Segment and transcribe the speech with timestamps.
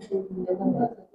[0.00, 1.09] 是你的那个。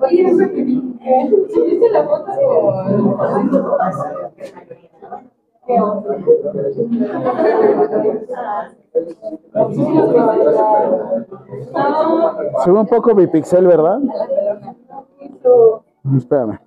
[0.00, 0.28] Oye.
[12.64, 14.00] ¿Subiste un poco mi pixel, ¿verdad?
[16.16, 16.58] Espérame.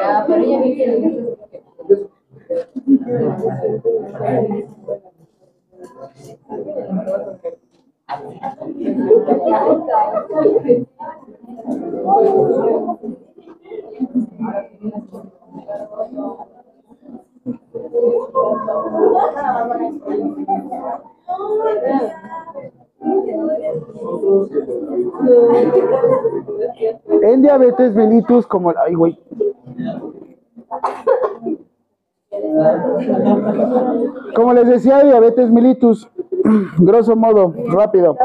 [0.00, 0.42] Ah, pero
[0.74, 1.28] quiere.
[27.22, 28.72] En diabetes mellitus, como.
[28.76, 29.18] Ay, güey.
[34.34, 36.08] Como les decía, diabetes mellitus,
[36.78, 38.16] grosso modo, rápido.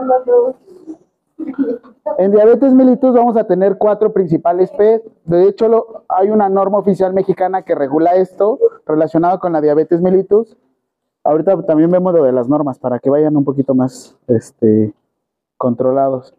[2.18, 5.04] En diabetes mellitus vamos a tener cuatro principales P.
[5.26, 10.58] De hecho, hay una norma oficial mexicana que regula esto relacionado con la diabetes mellitus.
[11.24, 14.94] Ahorita también vemos lo de las normas para que vayan un poquito más este,
[15.58, 16.36] controlados.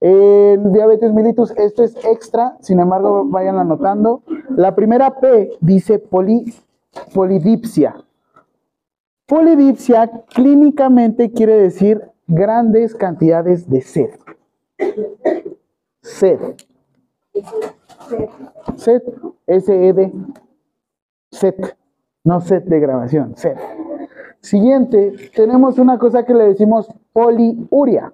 [0.00, 4.22] En diabetes mellitus, esto es extra, sin embargo, vayan anotando.
[4.50, 6.54] La primera P dice poli,
[7.12, 7.96] polidipsia.
[9.26, 14.10] Polidipsia clínicamente quiere decir grandes cantidades de sed.
[16.00, 16.38] Sed.
[18.76, 19.02] Sed.
[19.46, 20.12] S-E-D.
[21.32, 21.54] Sed.
[22.24, 23.56] No sed de grabación, sed.
[24.40, 28.12] Siguiente, tenemos una cosa que le decimos poliuria.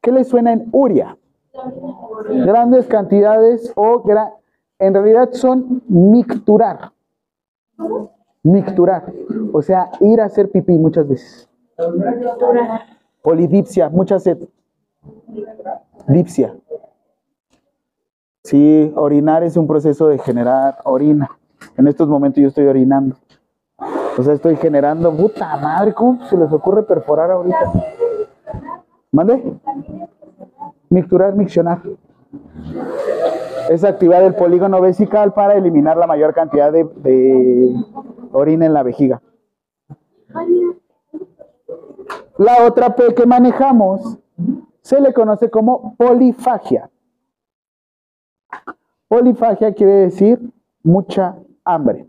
[0.00, 1.16] ¿Qué le suena en uria?
[2.28, 4.34] Grandes cantidades o gra-
[4.78, 6.92] en realidad son micturar.
[8.42, 9.12] Micturar.
[9.52, 11.48] O sea, ir a hacer pipí muchas veces.
[13.22, 14.38] Polidipsia, mucha sed.
[16.06, 16.56] Dipsia.
[18.44, 21.28] Sí, orinar es un proceso de generar orina.
[21.76, 23.16] En estos momentos yo estoy orinando.
[24.18, 27.72] O sea, estoy generando, puta madre, ¿cómo se les ocurre perforar ahorita?
[29.12, 29.60] ¿Mande?
[30.90, 31.80] Micturar, miccionar.
[33.70, 37.76] Es activar el polígono vesical para eliminar la mayor cantidad de, de
[38.32, 39.22] orina en la vejiga.
[42.38, 44.18] La otra P que manejamos
[44.80, 46.90] se le conoce como polifagia.
[49.06, 50.40] Polifagia quiere decir
[50.82, 52.04] mucha hambre.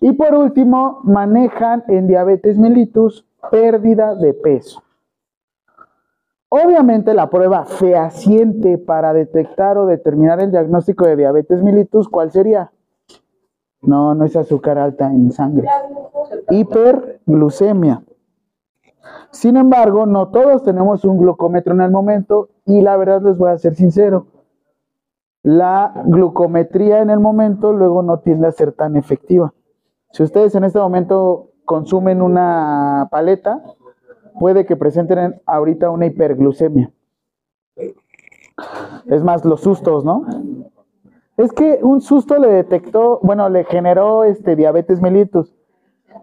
[0.00, 4.82] Y por último, manejan en diabetes mellitus pérdida de peso.
[6.48, 12.70] Obviamente la prueba fehaciente para detectar o determinar el diagnóstico de diabetes mellitus, ¿cuál sería?
[13.82, 15.68] No, no es azúcar alta en sangre.
[16.50, 18.02] Hiperglucemia.
[19.34, 23.50] Sin embargo, no todos tenemos un glucómetro en el momento y la verdad les voy
[23.50, 24.28] a ser sincero.
[25.42, 29.52] La glucometría en el momento luego no tiende a ser tan efectiva.
[30.12, 33.60] Si ustedes en este momento consumen una paleta,
[34.38, 36.92] puede que presenten ahorita una hiperglucemia.
[39.06, 40.24] Es más, los sustos, ¿no?
[41.36, 45.52] Es que un susto le detectó, bueno, le generó este diabetes mellitus.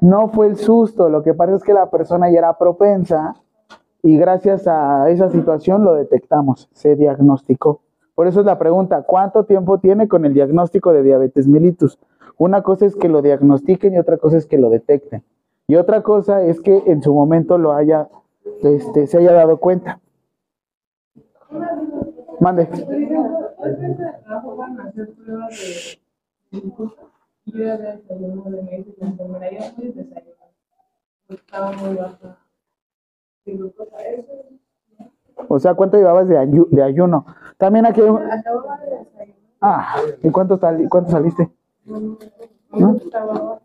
[0.01, 3.35] No fue el susto, lo que pasa es que la persona ya era propensa
[4.01, 7.81] y gracias a esa situación lo detectamos, se diagnosticó.
[8.15, 11.99] Por eso es la pregunta, ¿cuánto tiempo tiene con el diagnóstico de diabetes mellitus?
[12.37, 15.23] Una cosa es que lo diagnostiquen y otra cosa es que lo detecten.
[15.67, 18.09] Y otra cosa es que en su momento lo haya,
[18.63, 19.99] este, se haya dado cuenta.
[22.39, 22.67] Mande.
[27.53, 30.49] Yo ya había desayuno de meses, la enfermera ya puedes desayunar.
[31.29, 32.37] Estaba muy baja.
[33.45, 33.97] de glucosa.
[34.03, 34.31] Eso
[35.47, 37.25] O sea, ¿cuánto llevabas de, ayu- de ayuno?
[37.57, 38.01] También aquí...
[38.01, 39.35] acababa de desayunar.
[39.61, 41.49] Ah, ¿y cuánto, sali- cuánto saliste?
[41.85, 42.17] No
[43.11, 43.59] baja.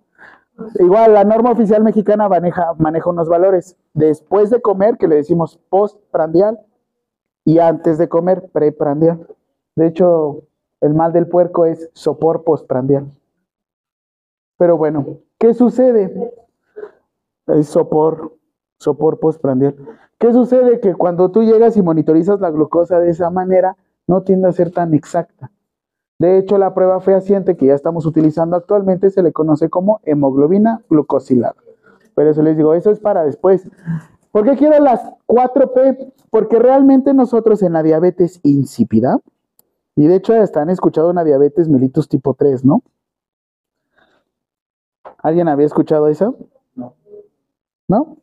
[0.79, 3.77] Igual, la norma oficial mexicana maneja, maneja unos valores.
[3.93, 6.59] Después de comer, que le decimos postprandial,
[7.45, 9.27] y antes de comer, preprandial.
[9.77, 10.43] De hecho,
[10.81, 13.07] el mal del puerco es sopor postprandial.
[14.57, 16.33] Pero bueno, ¿qué sucede?
[17.63, 18.37] Sopor,
[18.79, 19.77] sopor postprandial.
[20.19, 20.81] ¿Qué sucede?
[20.81, 23.77] Que cuando tú llegas y monitorizas la glucosa de esa manera,
[24.07, 25.51] no tiende a ser tan exacta.
[26.19, 30.83] De hecho, la prueba fehaciente que ya estamos utilizando actualmente se le conoce como hemoglobina
[30.89, 31.57] glucosilada.
[32.15, 33.69] Pero eso les digo, eso es para después.
[34.33, 36.13] ¿Por qué quiero las 4P?
[36.31, 39.21] Porque realmente nosotros en la diabetes insípida,
[39.95, 42.83] y de hecho hasta han escuchado una diabetes mellitus tipo 3, ¿no?
[45.23, 46.37] ¿Alguien había escuchado eso?
[46.75, 46.95] No.
[47.89, 48.17] ¿No?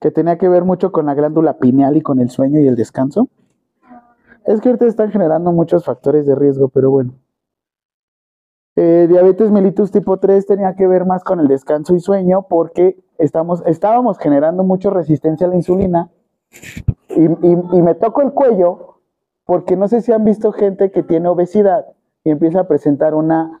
[0.00, 2.76] Que tenía que ver mucho con la glándula pineal y con el sueño y el
[2.76, 3.28] descanso.
[4.44, 7.12] Es que ahorita están generando muchos factores de riesgo, pero bueno.
[8.74, 12.98] Eh, diabetes mellitus tipo 3 tenía que ver más con el descanso y sueño porque
[13.18, 16.10] estamos, estábamos generando mucha resistencia a la insulina
[17.10, 18.98] y, y- y me toco el cuello
[19.44, 21.84] porque no sé si han visto gente que tiene obesidad
[22.24, 23.60] y empieza a presentar una,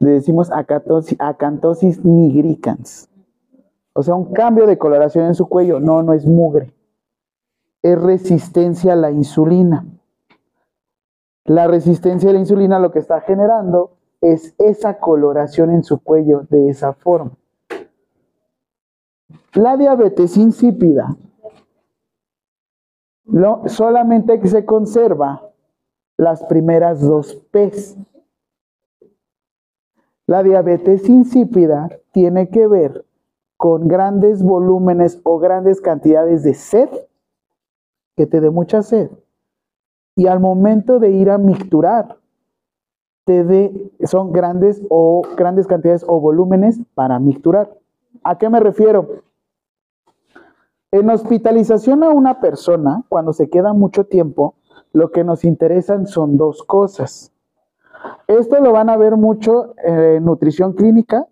[0.00, 3.08] le decimos acantosis nigricans.
[3.92, 5.78] O sea, un cambio de coloración en su cuello.
[5.78, 6.74] No, no es mugre.
[7.82, 9.86] Es resistencia a la insulina.
[11.44, 16.46] La resistencia a la insulina lo que está generando es esa coloración en su cuello
[16.50, 17.32] de esa forma.
[19.54, 21.16] La diabetes insípida
[23.66, 25.42] solamente que se conserva
[26.16, 27.96] las primeras dos P's.
[30.30, 33.04] La diabetes insípida tiene que ver
[33.56, 36.88] con grandes volúmenes o grandes cantidades de sed,
[38.16, 39.10] que te dé mucha sed.
[40.14, 42.18] Y al momento de ir a micturar,
[43.24, 47.76] te son grandes o grandes cantidades o volúmenes para micturar.
[48.22, 49.24] ¿A qué me refiero?
[50.92, 54.54] En hospitalización a una persona, cuando se queda mucho tiempo,
[54.92, 57.32] lo que nos interesan son dos cosas.
[58.26, 61.26] Esto lo van a ver mucho en nutrición clínica.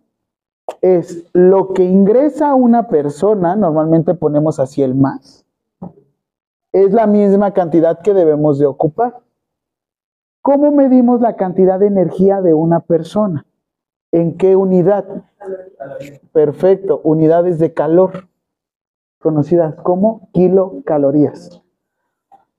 [0.83, 5.47] Es lo que ingresa una persona, normalmente ponemos así el más,
[6.73, 9.21] es la misma cantidad que debemos de ocupar.
[10.43, 13.47] ¿Cómo medimos la cantidad de energía de una persona?
[14.13, 15.25] ¿En qué unidad?
[16.33, 18.29] Perfecto, unidades de calor,
[19.19, 21.63] conocidas como kilocalorías.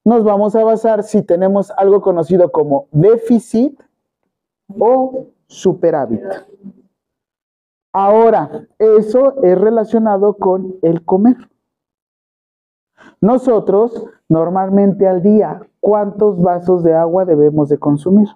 [0.04, 3.80] Nos vamos a basar si tenemos algo conocido como déficit
[4.78, 6.24] o superávit.
[7.92, 11.38] Ahora, eso es relacionado con el comer.
[13.22, 18.28] Nosotros, normalmente al día, ¿cuántos vasos de agua debemos de consumir?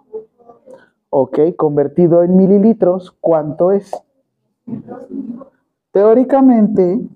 [1.10, 3.92] Ok, convertido en mililitros, ¿cuánto es?
[5.92, 7.08] Teóricamente,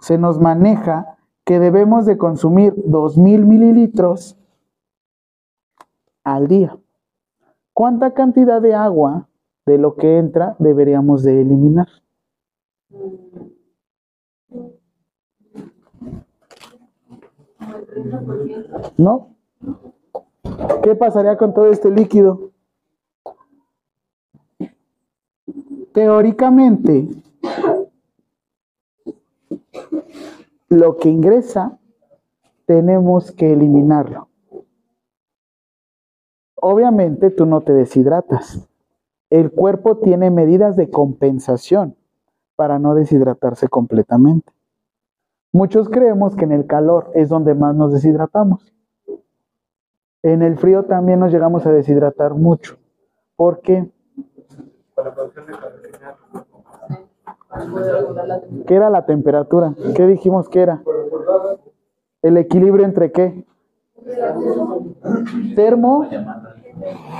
[0.00, 4.36] se nos maneja que debemos de consumir 2.000 mililitros
[6.22, 6.76] al día.
[7.76, 9.28] ¿Cuánta cantidad de agua
[9.66, 11.86] de lo que entra deberíamos de eliminar?
[18.96, 19.36] ¿No?
[20.82, 22.50] ¿Qué pasaría con todo este líquido?
[25.92, 27.10] Teóricamente,
[30.70, 31.78] lo que ingresa
[32.64, 34.28] tenemos que eliminarlo.
[36.56, 38.68] Obviamente tú no te deshidratas.
[39.30, 41.96] El cuerpo tiene medidas de compensación
[42.56, 44.52] para no deshidratarse completamente.
[45.52, 48.72] Muchos creemos que en el calor es donde más nos deshidratamos.
[50.22, 52.76] En el frío también nos llegamos a deshidratar mucho.
[53.36, 53.90] ¿Por qué?
[58.66, 59.74] ¿Qué era la temperatura?
[59.94, 60.82] ¿Qué dijimos que era?
[62.22, 63.44] ¿El equilibrio entre qué?
[65.54, 66.08] Termo,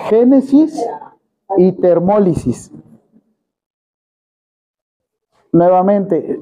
[0.09, 0.81] génesis
[1.57, 2.73] y termólisis.
[5.53, 6.41] Nuevamente,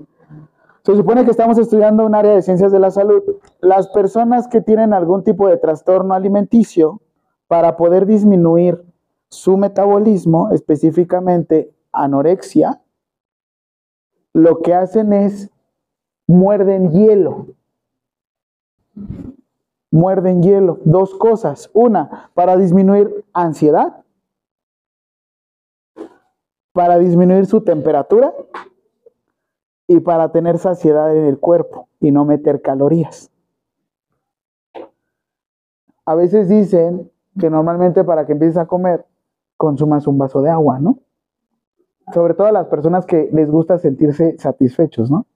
[0.83, 3.23] se supone que estamos estudiando un área de ciencias de la salud.
[3.61, 7.01] Las personas que tienen algún tipo de trastorno alimenticio,
[7.47, 8.83] para poder disminuir
[9.29, 12.81] su metabolismo, específicamente anorexia,
[14.33, 15.51] lo que hacen es
[16.27, 17.47] muerden hielo.
[19.95, 20.81] Muerden hielo.
[20.85, 21.71] Dos cosas.
[21.73, 24.03] Una, para disminuir ansiedad,
[26.73, 28.35] para disminuir su temperatura
[29.87, 33.31] y para tener saciedad en el cuerpo y no meter calorías.
[36.05, 37.09] A veces dicen
[37.39, 39.07] que normalmente para que empieces a comer,
[39.57, 40.99] consumas un vaso de agua, ¿no?
[42.13, 45.27] Sobre todo a las personas que les gusta sentirse satisfechos, ¿no?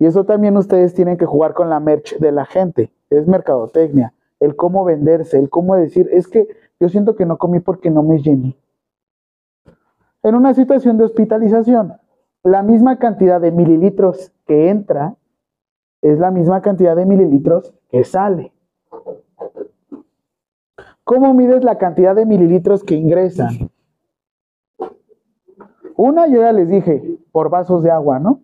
[0.00, 2.92] Y eso también ustedes tienen que jugar con la merch de la gente.
[3.10, 4.14] Es mercadotecnia.
[4.40, 6.48] El cómo venderse, el cómo decir, es que
[6.80, 8.56] yo siento que no comí porque no me llené.
[10.22, 11.94] En una situación de hospitalización,
[12.42, 15.16] la misma cantidad de mililitros que entra
[16.02, 18.52] es la misma cantidad de mililitros que sale.
[21.04, 23.70] ¿Cómo mides la cantidad de mililitros que ingresan?
[25.96, 28.40] Una, yo ya les dije, por vasos de agua, ¿no?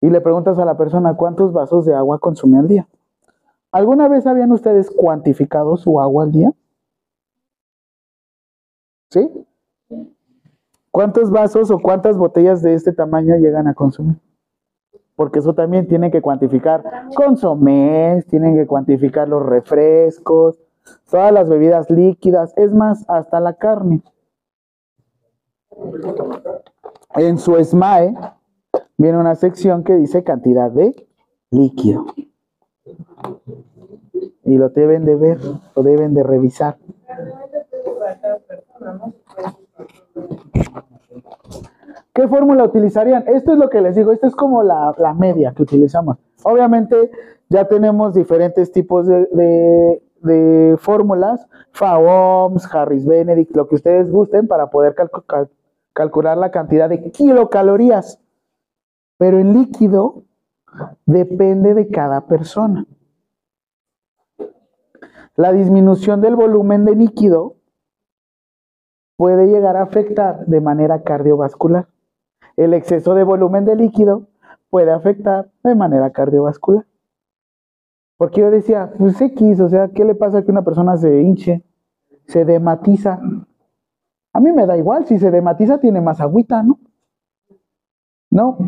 [0.00, 2.88] Y le preguntas a la persona cuántos vasos de agua consume al día.
[3.72, 6.52] ¿Alguna vez habían ustedes cuantificado su agua al día?
[9.10, 9.28] ¿Sí?
[10.90, 14.16] ¿Cuántos vasos o cuántas botellas de este tamaño llegan a consumir?
[15.14, 16.82] Porque eso también tienen que cuantificar
[17.14, 20.58] consomés, tienen que cuantificar los refrescos,
[21.08, 24.02] todas las bebidas líquidas, es más, hasta la carne.
[27.14, 28.14] En su SMAE
[28.96, 31.08] viene una sección que dice cantidad de
[31.50, 32.06] líquido.
[34.44, 35.38] Y lo deben de ver,
[35.76, 36.76] lo deben de revisar.
[42.12, 43.24] ¿Qué fórmula utilizarían?
[43.28, 46.18] Esto es lo que les digo, esto es como la, la media que utilizamos.
[46.42, 47.10] Obviamente
[47.48, 54.70] ya tenemos diferentes tipos de, de, fórmulas, FAOMS, Harris Benedict, lo que ustedes gusten para
[54.70, 54.94] poder
[55.92, 58.20] calcular la cantidad de kilocalorías.
[59.18, 60.24] Pero el líquido
[61.06, 62.86] depende de cada persona.
[65.36, 67.56] La disminución del volumen de líquido
[69.16, 71.88] puede llegar a afectar de manera cardiovascular.
[72.56, 74.28] El exceso de volumen de líquido
[74.70, 76.86] puede afectar de manera cardiovascular.
[78.16, 81.64] Porque yo decía, pues X, o sea, ¿qué le pasa que una persona se hinche,
[82.26, 83.20] se dematiza?
[84.32, 86.78] A mí me da igual, si se dematiza tiene más agüita, ¿no?
[88.30, 88.58] No,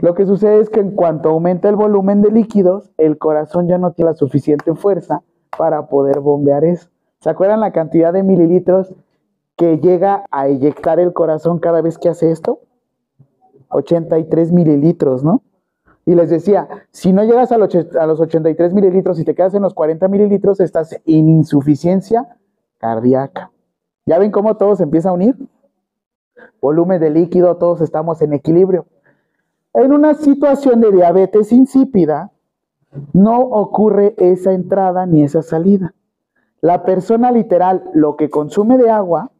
[0.00, 3.78] lo que sucede es que en cuanto aumenta el volumen de líquidos, el corazón ya
[3.78, 5.22] no tiene la suficiente fuerza
[5.56, 6.88] para poder bombear eso.
[7.20, 8.94] ¿Se acuerdan la cantidad de mililitros
[9.56, 12.60] que llega a eyectar el corazón cada vez que hace esto?
[13.68, 15.42] 83 mililitros, ¿no?
[16.06, 19.72] Y les decía, si no llegas a los 83 mililitros y te quedas en los
[19.72, 22.36] 40 mililitros, estás en insuficiencia
[22.78, 23.50] cardíaca.
[24.04, 25.34] ¿Ya ven cómo todo se empieza a unir?
[26.60, 28.86] Volumen de líquido, todos estamos en equilibrio.
[29.72, 32.32] En una situación de diabetes insípida,
[33.12, 35.94] no ocurre esa entrada ni esa salida.
[36.60, 39.30] La persona literal, lo que consume de agua,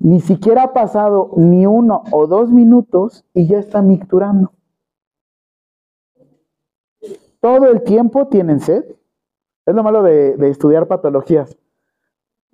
[0.00, 4.52] Ni siquiera ha pasado ni uno o dos minutos y ya está micturando.
[7.40, 8.84] Todo el tiempo tienen sed.
[9.64, 11.56] Es lo malo de, de estudiar patologías.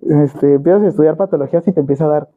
[0.01, 2.29] Este, empiezas a estudiar patologías y te empieza a dar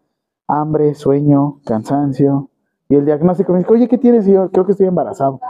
[0.49, 2.51] hambre, sueño, cansancio.
[2.89, 4.27] Y el diagnóstico me dice, oye, ¿qué tienes?
[4.27, 5.41] Y yo creo que estoy embarazado.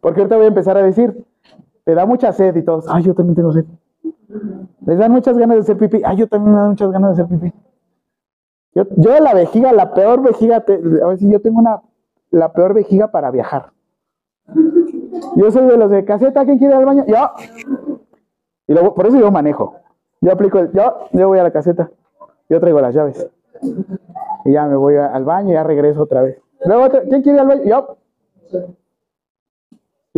[0.00, 1.24] Porque ahorita voy a empezar a decir,
[1.84, 3.64] te da mucha sed y todos, ay, yo también tengo sed.
[4.86, 7.22] Les dan muchas ganas de hacer pipí, ay, yo también me dan muchas ganas de
[7.22, 7.54] hacer pipí.
[8.74, 11.82] Yo, yo la vejiga, la peor vejiga, a ver si yo tengo una,
[12.30, 13.72] la peor vejiga para viajar.
[15.36, 17.04] Yo soy de los de caseta, ¿quién quiere ir al baño?
[17.06, 17.30] Yo.
[18.66, 19.76] Y luego, por eso yo manejo.
[20.20, 21.90] Yo aplico el, yo, yo voy a la caseta.
[22.48, 23.28] Yo traigo las llaves.
[24.44, 26.40] Y ya me voy al baño y ya regreso otra vez.
[26.64, 27.62] Luego, ¿quién quiere ir al baño?
[27.64, 27.96] Yo.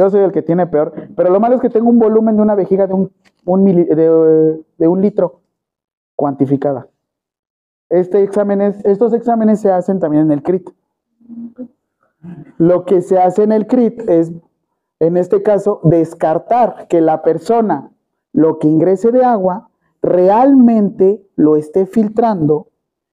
[0.00, 0.94] Yo soy el que tiene peor.
[1.14, 3.12] Pero lo malo es que tengo un volumen de una vejiga de un,
[3.44, 5.42] de un litro
[6.16, 6.88] cuantificada.
[7.90, 10.70] Este examen es- estos exámenes se hacen también en el CRIT.
[12.56, 14.32] Lo que se hace en el CRIT es,
[15.00, 17.90] en este caso, descartar que la persona
[18.32, 19.68] lo que ingrese de agua
[20.00, 22.68] realmente lo esté filtrando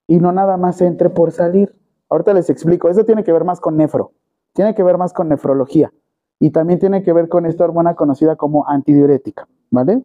[0.07, 1.75] y no nada más entre por salir.
[2.07, 4.13] Ahorita les explico, eso tiene que ver más con nefro,
[4.53, 5.91] tiene que ver más con nefrología
[6.39, 10.03] y también tiene que ver con esta hormona conocida como antidiurética, ¿vale?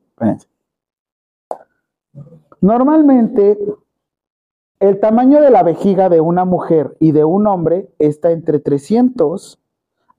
[2.60, 3.58] Normalmente,
[4.80, 9.58] el tamaño de la vejiga de una mujer y de un hombre está entre 300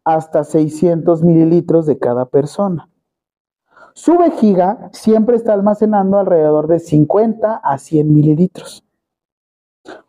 [0.03, 2.89] hasta 600 mililitros de cada persona.
[3.93, 8.84] Su vejiga siempre está almacenando alrededor de 50 a 100 mililitros.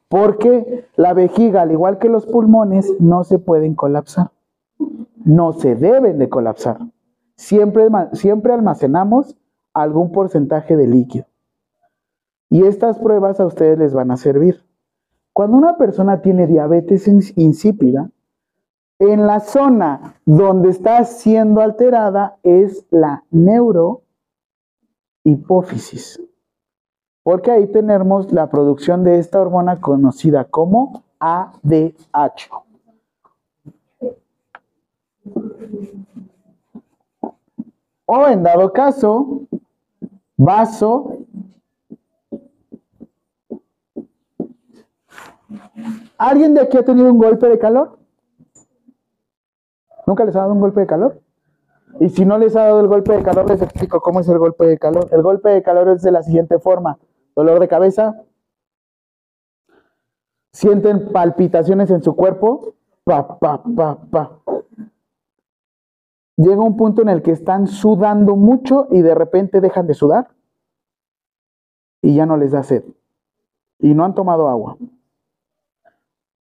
[0.08, 4.30] Porque la vejiga, al igual que los pulmones, no se pueden colapsar.
[5.25, 6.78] No se deben de colapsar.
[7.37, 9.37] Siempre, siempre almacenamos
[9.73, 11.26] algún porcentaje de líquido.
[12.50, 14.64] Y estas pruebas a ustedes les van a servir.
[15.33, 18.10] Cuando una persona tiene diabetes ins- insípida,
[19.00, 26.23] en la zona donde está siendo alterada es la neurohipófisis.
[27.25, 32.50] Porque ahí tenemos la producción de esta hormona conocida como ADH.
[38.06, 39.47] O en dado caso,
[40.37, 41.19] vaso.
[46.19, 47.99] ¿Alguien de aquí ha tenido un golpe de calor?
[50.06, 51.21] ¿Nunca les ha dado un golpe de calor?
[52.00, 54.39] Y si no les ha dado el golpe de calor, les explico cómo es el
[54.39, 55.08] golpe de calor.
[55.13, 56.99] El golpe de calor es de la siguiente forma.
[57.34, 58.21] Dolor de cabeza.
[60.52, 62.75] Sienten palpitaciones en su cuerpo.
[63.04, 64.41] Pa, pa, pa, pa.
[66.36, 70.28] Llega un punto en el que están sudando mucho y de repente dejan de sudar.
[72.02, 72.84] Y ya no les da sed.
[73.78, 74.76] Y no han tomado agua.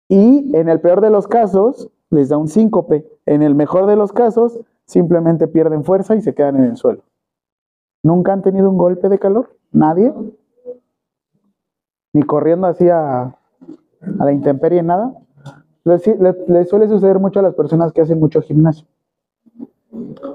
[0.08, 3.06] Y en el peor de los casos, les da un síncope.
[3.26, 7.02] En el mejor de los casos, simplemente pierden fuerza y se quedan en el suelo.
[8.02, 9.56] ¿Nunca han tenido un golpe de calor?
[9.72, 10.14] ¿Nadie?
[12.14, 13.36] Ni corriendo así a,
[14.00, 15.14] la intemperie, nada.
[15.84, 18.86] Les, les- les suele suceder mucho a las personas que hacen mucho gimnasio.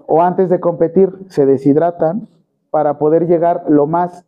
[0.07, 2.27] O antes de competir, se deshidratan
[2.69, 4.25] para poder llegar lo más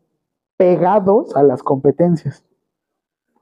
[0.58, 2.46] pegados a las competencias.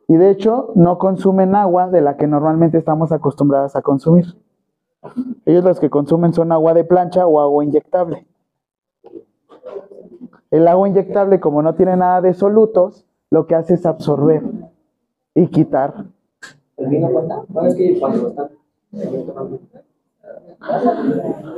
[0.08, 4.26] Y de hecho, no consumen agua de la que normalmente estamos acostumbradas a consumir.
[5.46, 8.26] Ellos los que consumen son agua de plancha o agua inyectable.
[10.52, 14.44] El agua inyectable, como no tiene nada de solutos, lo que hace es absorber
[15.34, 16.06] y quitar.
[16.78, 17.44] ¿El vino cuenta?
[17.64, 18.00] Es que.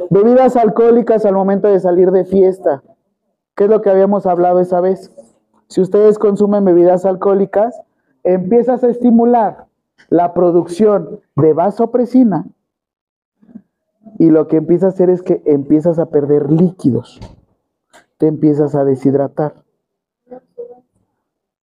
[0.10, 2.84] Bebidas alcohólicas al momento de salir de fiesta.
[3.56, 5.12] ¿Qué es lo que habíamos hablado esa vez?
[5.68, 7.82] Si ustedes consumen bebidas alcohólicas,
[8.24, 9.66] empiezas a estimular
[10.10, 12.46] la producción de vasopresina
[14.18, 17.20] y lo que empieza a hacer es que empiezas a perder líquidos,
[18.18, 19.54] te empiezas a deshidratar.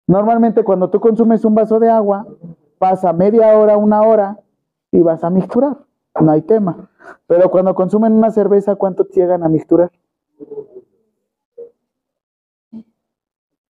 [0.07, 2.27] Normalmente cuando tú consumes un vaso de agua,
[2.79, 4.41] pasa media hora, una hora
[4.91, 5.79] y vas a mixturar,
[6.21, 6.91] no hay tema.
[7.27, 9.91] Pero cuando consumen una cerveza, ¿cuánto llegan a mixturar?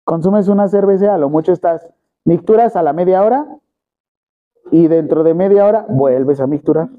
[0.03, 1.87] Consumes una cerveza, a lo mucho estás,
[2.23, 3.59] mixturas a la media hora
[4.71, 6.89] y dentro de media hora vuelves a mixturar.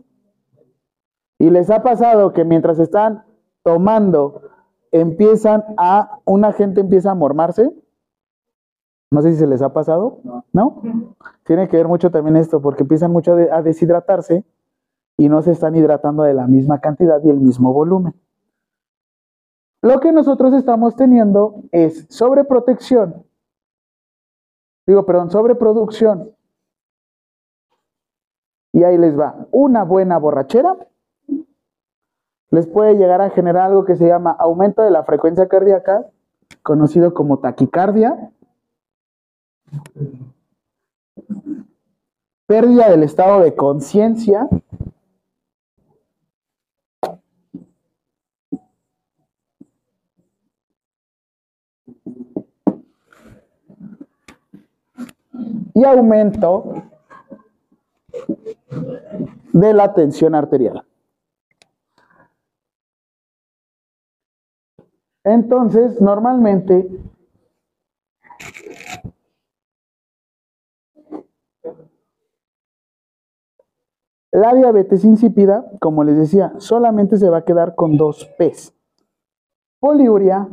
[1.39, 3.25] Y les ha pasado que mientras están
[3.63, 4.43] tomando,
[4.91, 7.73] empiezan a, una gente empieza a mormarse.
[9.11, 10.21] No sé si se les ha pasado,
[10.53, 10.83] ¿no?
[11.45, 14.45] Tiene que ver mucho también esto, porque empiezan mucho a deshidratarse
[15.19, 18.15] y no se están hidratando de la misma cantidad y el mismo volumen.
[19.83, 23.29] Lo que nosotros estamos teniendo es sobreprotección
[24.89, 26.35] digo, perdón, sobreproducción.
[28.73, 29.47] Y ahí les va.
[29.53, 30.77] Una buena borrachera
[32.51, 36.07] les puede llegar a generar algo que se llama aumento de la frecuencia cardíaca,
[36.63, 38.33] conocido como taquicardia,
[42.47, 44.49] pérdida del estado de conciencia,
[55.79, 56.73] y aumento
[59.53, 60.85] de la tensión arterial.
[65.23, 66.89] Entonces, normalmente,
[74.33, 78.75] la diabetes insípida, como les decía, solamente se va a quedar con dos P's,
[79.79, 80.49] poliuria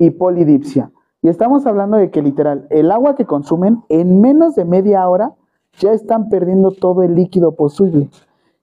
[0.00, 0.90] y polidipsia.
[1.22, 5.34] Y estamos hablando de que literal, el agua que consumen en menos de media hora
[5.78, 8.08] ya están perdiendo todo el líquido posible.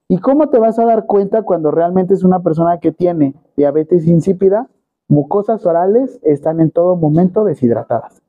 [0.07, 4.07] ¿Y cómo te vas a dar cuenta cuando realmente es una persona que tiene diabetes
[4.07, 4.69] insípida?
[5.07, 8.21] Mucosas orales están en todo momento deshidratadas.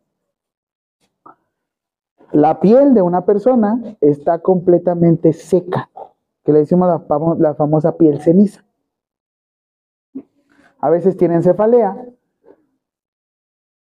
[2.31, 5.88] La piel de una persona está completamente seca,
[6.45, 8.64] que le decimos la, la famosa piel ceniza.
[10.81, 11.97] A veces tienen cefalea,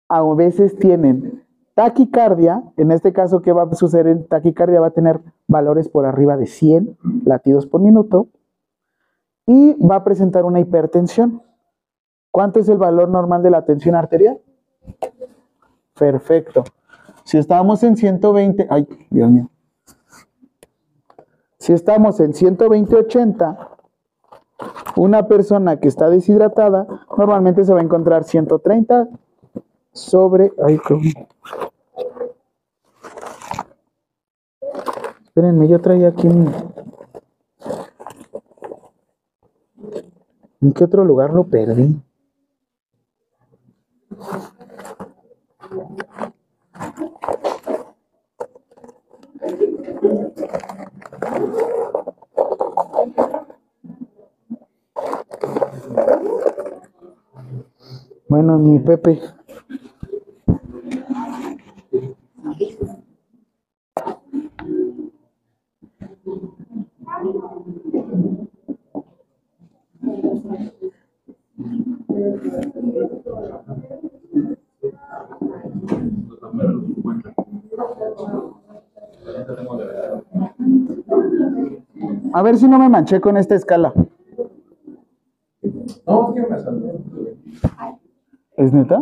[0.09, 1.45] a veces tienen
[1.75, 4.81] taquicardia, en este caso, ¿qué va a suceder taquicardia?
[4.81, 8.27] Va a tener valores por arriba de 100 latidos por minuto
[9.45, 11.41] y va a presentar una hipertensión.
[12.31, 14.39] ¿Cuánto es el valor normal de la tensión arterial?
[15.97, 16.63] Perfecto.
[17.23, 19.49] Si estamos en 120, ay, Dios mío.
[21.59, 23.69] Si estamos en 120-80,
[24.97, 29.07] una persona que está deshidratada normalmente se va a encontrar 130
[29.99, 30.51] sobre.
[30.65, 30.79] Ay.
[35.23, 36.49] Espérenme, yo traía aquí mi.
[40.61, 41.95] ¿En qué otro lugar lo perdí?
[58.27, 59.19] Bueno, mi Pepe.
[82.31, 83.93] A ver si no me manché con esta escala.
[86.07, 86.93] No, es que me salté.
[88.57, 89.01] ¿Es neta?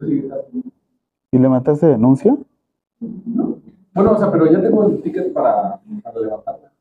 [0.00, 2.36] ¿Y le mataste denuncia?
[3.00, 6.72] Bueno, o sea, pero ya tengo el ticket para, para levantarla.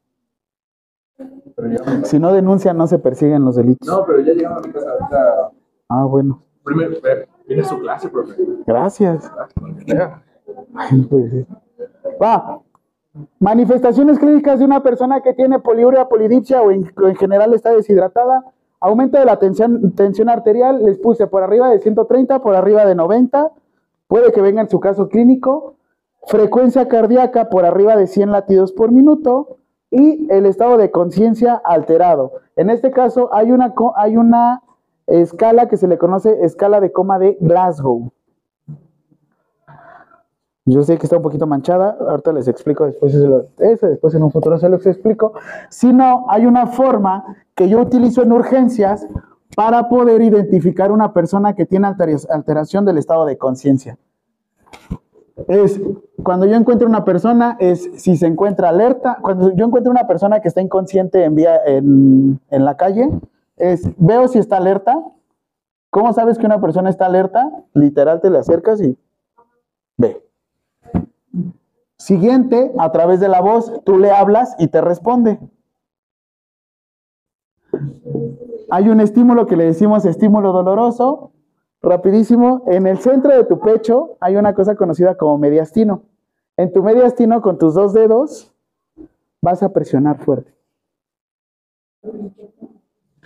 [1.55, 3.87] Pero ya me- Si no denuncia, no se persiguen los delitos.
[3.87, 4.89] No, pero ya llegaron a mi casa.
[4.91, 5.51] Ahorita,
[5.89, 6.41] Ah, bueno.
[6.63, 6.95] primero,
[7.47, 8.33] viene su clase, profe.
[8.65, 9.31] Gracias.
[9.85, 10.21] Ya.
[10.73, 11.45] Ay, no ser.
[12.21, 12.54] Va.
[13.39, 16.85] Manifestaciones clínicas de una persona que tiene poliuria, polidipsia o en,
[17.17, 18.45] general está deshidratada.
[18.79, 23.51] Aumento de la tensión, arterial, les puse por arriba de 130, por arriba de 90.
[24.07, 25.75] Puede que venga en su caso clínico.
[26.27, 29.57] Frecuencia cardíaca por arriba de 100 latidos por minuto.
[29.91, 32.33] Y el estado de conciencia alterado.
[32.55, 34.61] En este caso hay una
[35.07, 38.11] escala que se le conoce escala de coma de Glasgow.
[40.67, 44.31] Yo sé que está un poquito manchada, ahorita les explico después eso, después en un
[44.31, 45.33] futuro se los explico.
[45.69, 47.23] Si no, hay una forma
[47.53, 49.07] que yo utilizo en urgencias
[49.55, 53.99] para poder identificar una persona que tiene altera- alteración del estado de conciencia.
[55.47, 55.79] Es
[56.23, 60.39] cuando yo encuentro una persona, es si se encuentra alerta, cuando yo encuentro una persona
[60.39, 63.11] que está inconsciente en, en la calle,
[63.57, 64.97] es veo si está alerta.
[65.91, 67.51] ¿Cómo sabes que una persona está alerta?
[67.73, 68.97] Literal, te le acercas y
[69.97, 70.24] ve.
[71.97, 75.39] Siguiente, a través de la voz, tú le hablas y te responde.
[78.69, 81.31] Hay un estímulo que le decimos estímulo doloroso.
[81.81, 86.03] Rapidísimo, en el centro de tu pecho hay una cosa conocida como mediastino.
[86.57, 88.53] En tu mediastino, con tus dos dedos,
[89.41, 90.53] vas a presionar fuerte.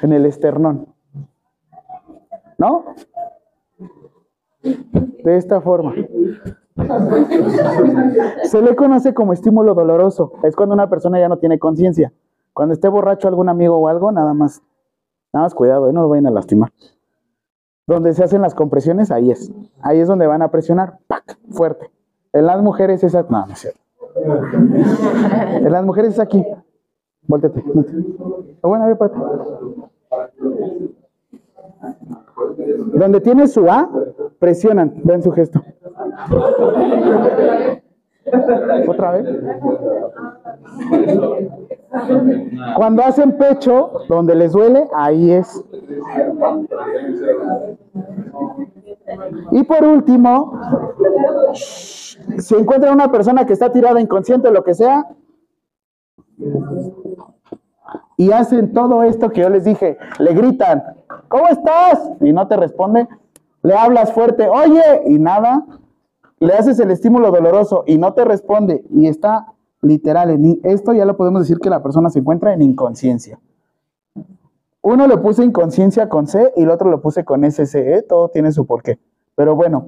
[0.01, 0.93] En el esternón.
[2.57, 2.85] ¿No?
[4.61, 5.95] De esta forma.
[8.43, 10.33] Se le conoce como estímulo doloroso.
[10.43, 12.11] Es cuando una persona ya no tiene conciencia.
[12.53, 14.61] Cuando esté borracho algún amigo o algo, nada más.
[15.33, 15.93] Nada más cuidado, ¿eh?
[15.93, 16.71] no lo vayan a lastimar.
[17.87, 19.51] Donde se hacen las compresiones, ahí es.
[19.81, 20.99] Ahí es donde van a presionar.
[21.07, 21.37] ¡pac!
[21.51, 21.89] Fuerte.
[22.33, 23.15] En las mujeres es...
[23.15, 23.79] a- No, no es cierto.
[24.15, 26.45] En las mujeres es aquí.
[27.27, 27.63] Vuéltate.
[28.63, 28.97] Ah, bueno, a ver.
[32.93, 33.89] Donde tiene su A,
[34.39, 34.93] presionan.
[35.03, 35.61] Vean su gesto.
[38.87, 39.27] Otra vez.
[42.75, 45.63] Cuando hacen pecho, donde les duele, ahí es.
[49.51, 50.59] Y por último,
[51.53, 55.07] si encuentran una persona que está tirada inconsciente o lo que sea,
[58.17, 60.83] y hacen todo esto que yo les dije, le gritan,
[61.27, 62.11] ¿cómo estás?
[62.21, 63.07] Y no te responde,
[63.61, 65.65] le hablas fuerte, oye, y nada,
[66.39, 71.05] le haces el estímulo doloroso y no te responde, y está literal en esto, ya
[71.05, 73.39] lo podemos decir que la persona se encuentra en inconsciencia.
[74.81, 78.51] Uno le puse inconsciencia con C y el otro lo puse con SCE, todo tiene
[78.51, 78.97] su porqué.
[79.35, 79.85] Pero bueno,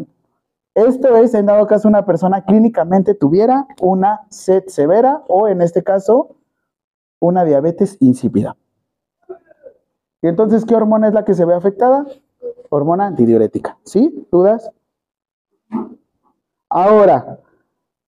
[0.75, 5.83] esto es, en dado caso, una persona clínicamente tuviera una sed severa o en este
[5.83, 6.35] caso,
[7.19, 8.57] una diabetes insípida.
[10.21, 12.05] Y entonces, ¿qué hormona es la que se ve afectada?
[12.69, 13.77] Hormona antidiurética.
[13.83, 14.27] ¿Sí?
[14.31, 14.71] ¿Dudas?
[16.69, 17.39] Ahora,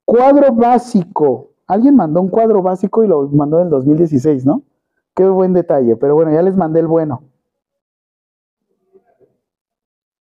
[0.06, 1.50] cuadro básico.
[1.68, 4.64] Alguien mandó un cuadro básico y lo mandó en el 2016, ¿no?
[5.16, 7.24] Qué buen detalle, pero bueno, ya les mandé el bueno.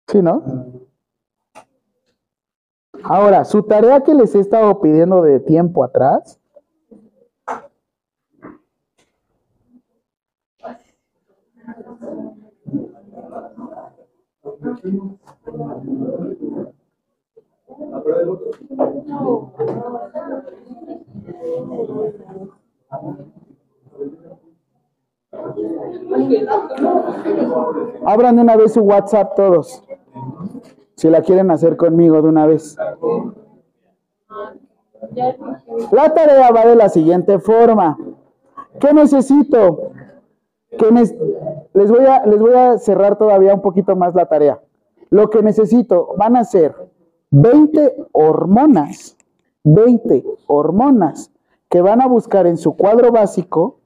[0.08, 0.44] ¿Sí, no?
[3.04, 6.41] Ahora, su tarea que les he estado pidiendo de tiempo atrás
[28.06, 29.84] Abran de una vez su WhatsApp todos.
[30.96, 32.78] Si la quieren hacer conmigo de una vez.
[35.92, 37.98] La tarea va de la siguiente forma.
[38.80, 39.92] ¿Qué necesito?
[40.78, 41.16] ¿Qué nes-
[41.74, 44.62] les, voy a, les voy a cerrar todavía un poquito más la tarea.
[45.10, 46.76] Lo que necesito van a ser
[47.32, 49.18] 20 hormonas,
[49.64, 51.32] 20 hormonas
[51.70, 53.80] que van a buscar en su cuadro básico,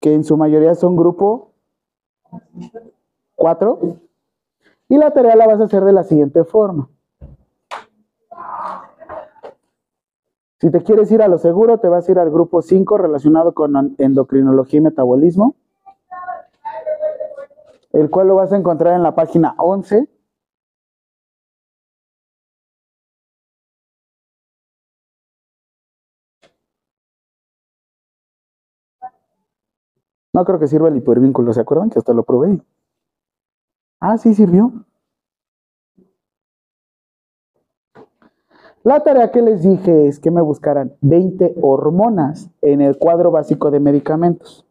[0.00, 1.52] que en su mayoría son grupo
[3.36, 3.78] 4,
[4.88, 6.88] y la tarea la vas a hacer de la siguiente forma.
[10.62, 13.52] Si te quieres ir a lo seguro, te vas a ir al grupo 5 relacionado
[13.52, 15.56] con endocrinología y metabolismo,
[17.92, 20.08] el cual lo vas a encontrar en la página 11.
[30.32, 32.62] No creo que sirva el hipervínculo, ¿se acuerdan que hasta lo probé?
[33.98, 34.72] Ah, sí sirvió.
[38.84, 43.70] La tarea que les dije es que me buscaran 20 hormonas en el cuadro básico
[43.70, 44.66] de medicamentos.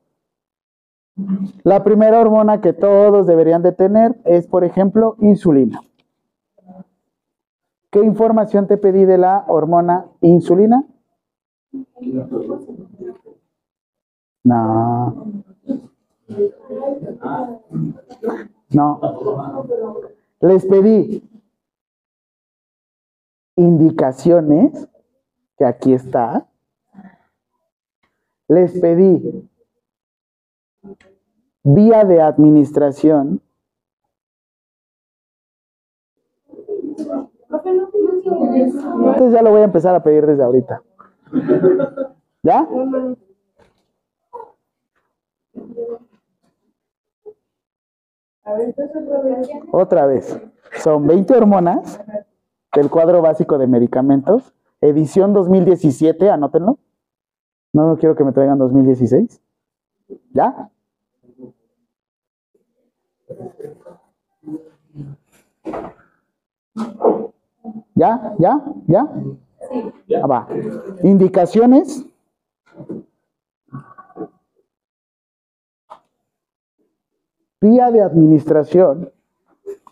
[1.63, 5.81] La primera hormona que todos deberían de tener es, por ejemplo, insulina.
[7.89, 10.85] ¿Qué información te pedí de la hormona insulina?
[14.43, 15.33] No.
[18.69, 18.99] No.
[20.39, 21.30] Les pedí
[23.55, 24.87] indicaciones,
[25.57, 26.47] que aquí está.
[28.47, 29.49] Les pedí
[31.63, 33.41] vía de administración.
[39.03, 40.83] Entonces ya lo voy a empezar a pedir desde ahorita.
[42.43, 42.67] ¿Ya?
[49.71, 50.41] Otra vez.
[50.79, 52.01] Son 20 hormonas
[52.75, 54.53] del cuadro básico de medicamentos.
[54.79, 56.77] Edición 2017, anótenlo.
[57.73, 59.41] No quiero que me traigan 2016.
[60.33, 60.69] ¿Ya?
[67.95, 68.35] ¿Ya?
[68.39, 68.61] ¿Ya?
[68.87, 69.07] ¿Ya?
[70.23, 70.47] Ah, va.
[71.03, 72.05] Indicaciones.
[77.61, 79.11] Vía de administración,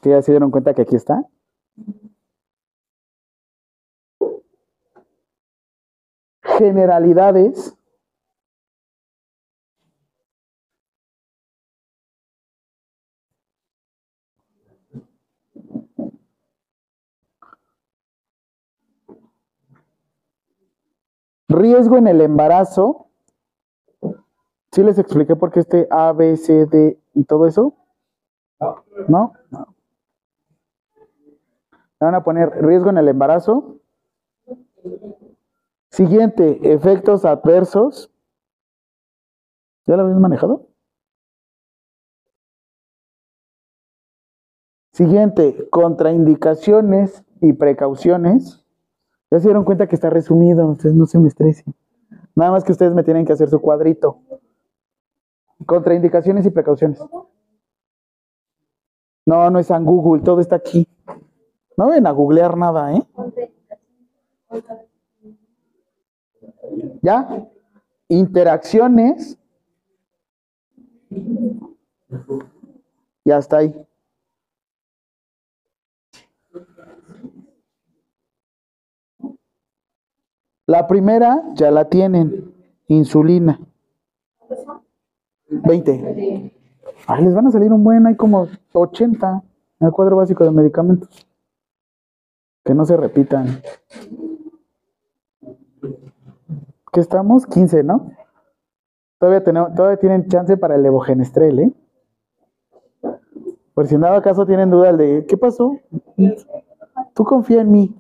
[0.02, 1.24] que ya se dieron cuenta que aquí está.
[6.60, 7.74] Generalidades.
[21.48, 23.08] Riesgo en el embarazo.
[24.74, 27.74] ¿Sí les expliqué por qué este A, B, C, D y todo eso?
[29.08, 29.32] ¿No?
[29.50, 29.76] No.
[32.02, 33.80] Van a poner riesgo en el embarazo.
[36.00, 38.10] Siguiente, efectos adversos.
[39.86, 40.70] ¿Ya lo habéis manejado?
[44.94, 48.66] Siguiente, contraindicaciones y precauciones.
[49.30, 51.76] Ya se dieron cuenta que está resumido, ustedes no se me estresen.
[52.34, 54.22] Nada más que ustedes me tienen que hacer su cuadrito.
[55.66, 57.04] Contraindicaciones y precauciones.
[59.26, 60.88] No, no es en Google, todo está aquí.
[61.76, 63.06] No ven a googlear nada, ¿eh?
[67.02, 67.48] ¿Ya?
[68.08, 69.38] Interacciones.
[73.24, 73.76] Y hasta ahí.
[80.70, 82.54] La primera ya la tienen,
[82.88, 83.60] insulina.
[85.50, 86.54] 20.
[87.08, 89.44] Ay, les van a salir un buen, hay como 80
[89.80, 91.26] en el cuadro básico de medicamentos.
[92.64, 93.64] Que no se repitan.
[96.92, 97.46] ¿Qué estamos?
[97.46, 98.12] 15, ¿no?
[99.20, 101.74] Todavía, tenemos, todavía tienen chance para el levogenestrel, ¿eh?
[103.74, 105.78] Por si en dado caso tienen duda de, ¿qué pasó?
[107.14, 107.96] Tú confía en mí.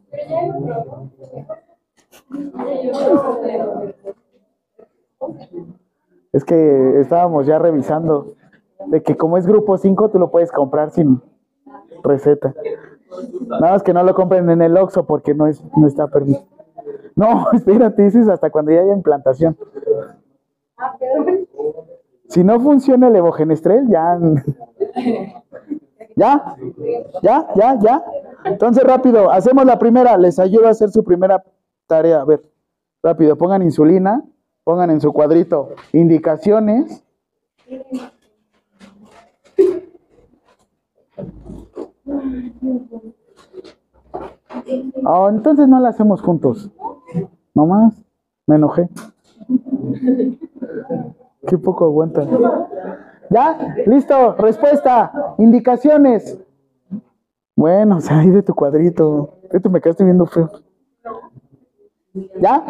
[6.31, 8.33] Es que estábamos ya revisando
[8.87, 11.21] de que como es grupo 5, tú lo puedes comprar sin
[12.03, 12.53] receta.
[13.47, 16.58] Nada más que no lo compren en el Oxxo porque no, es, no está permitido.
[17.19, 19.57] No, espérate, ese es hasta cuando ya haya implantación.
[22.29, 24.17] Si no funciona el evogenestrel, ya.
[26.15, 26.55] ¿Ya?
[27.21, 27.47] ¿Ya?
[27.55, 27.79] ¿Ya?
[27.79, 28.03] ¿Ya?
[28.45, 30.17] Entonces, rápido, hacemos la primera.
[30.17, 31.43] Les ayudo a hacer su primera
[31.87, 32.21] tarea.
[32.21, 32.41] A ver,
[33.03, 34.23] rápido, pongan insulina,
[34.63, 37.03] pongan en su cuadrito indicaciones.
[45.05, 46.69] Ah, entonces no la hacemos juntos.
[47.53, 47.93] No más,
[48.47, 48.89] me enojé.
[51.47, 52.29] Qué poco aguantan.
[53.29, 53.75] ¿Ya?
[53.85, 54.35] ¿Listo?
[54.35, 55.35] Respuesta.
[55.37, 56.37] Indicaciones.
[57.55, 59.39] Bueno, o sea, ahí de tu cuadrito.
[59.51, 60.49] Esto me quedaste viendo feo.
[62.39, 62.65] ¿Ya?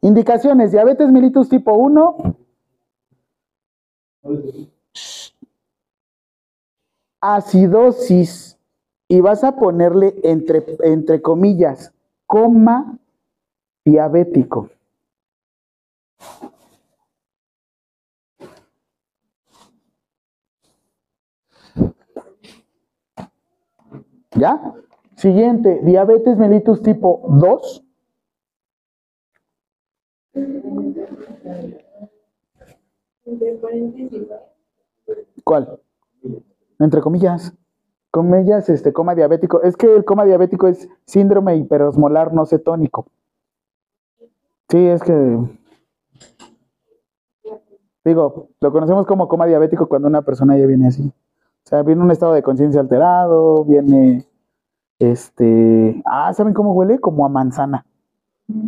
[0.00, 0.72] Indicaciones.
[0.72, 2.16] Diabetes mellitus tipo 1.
[7.20, 8.51] Acidosis.
[9.12, 11.92] Y vas a ponerle entre, entre comillas,
[12.24, 12.98] coma
[13.84, 14.70] diabético.
[24.34, 24.74] ¿Ya?
[25.16, 27.84] Siguiente, diabetes mellitus tipo 2.
[35.44, 35.78] ¿Cuál?
[36.78, 37.52] Entre comillas.
[38.12, 39.62] Comillas, este, coma diabético.
[39.62, 43.06] Es que el coma diabético es síndrome hiperosmolar no cetónico.
[44.68, 45.38] Sí, es que.
[48.04, 51.08] Digo, lo conocemos como coma diabético cuando una persona ya viene así.
[51.08, 54.26] O sea, viene un estado de conciencia alterado, viene.
[54.98, 56.02] Este.
[56.04, 56.98] Ah, ¿saben cómo huele?
[56.98, 57.86] Como a manzana.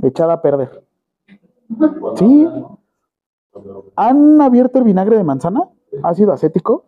[0.03, 0.83] Echada a perder.
[2.17, 2.49] Sí.
[3.97, 5.69] ¿Han abierto el vinagre de manzana?
[6.03, 6.87] ¿Ácido acético?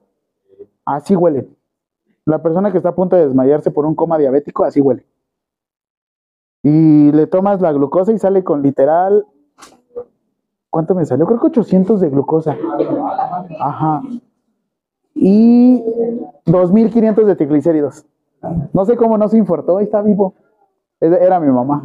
[0.86, 1.50] Así huele.
[2.26, 5.06] La persona que está a punto de desmayarse por un coma diabético, así huele.
[6.62, 9.24] Y le tomas la glucosa y sale con literal.
[10.68, 11.24] ¿Cuánto me salió?
[11.24, 12.56] Creo que 800 de glucosa.
[13.60, 14.02] Ajá.
[15.14, 15.84] Y
[16.46, 18.04] 2500 de triglicéridos.
[18.72, 20.34] No sé cómo no se infortó, está vivo.
[21.00, 21.82] Era mi mamá.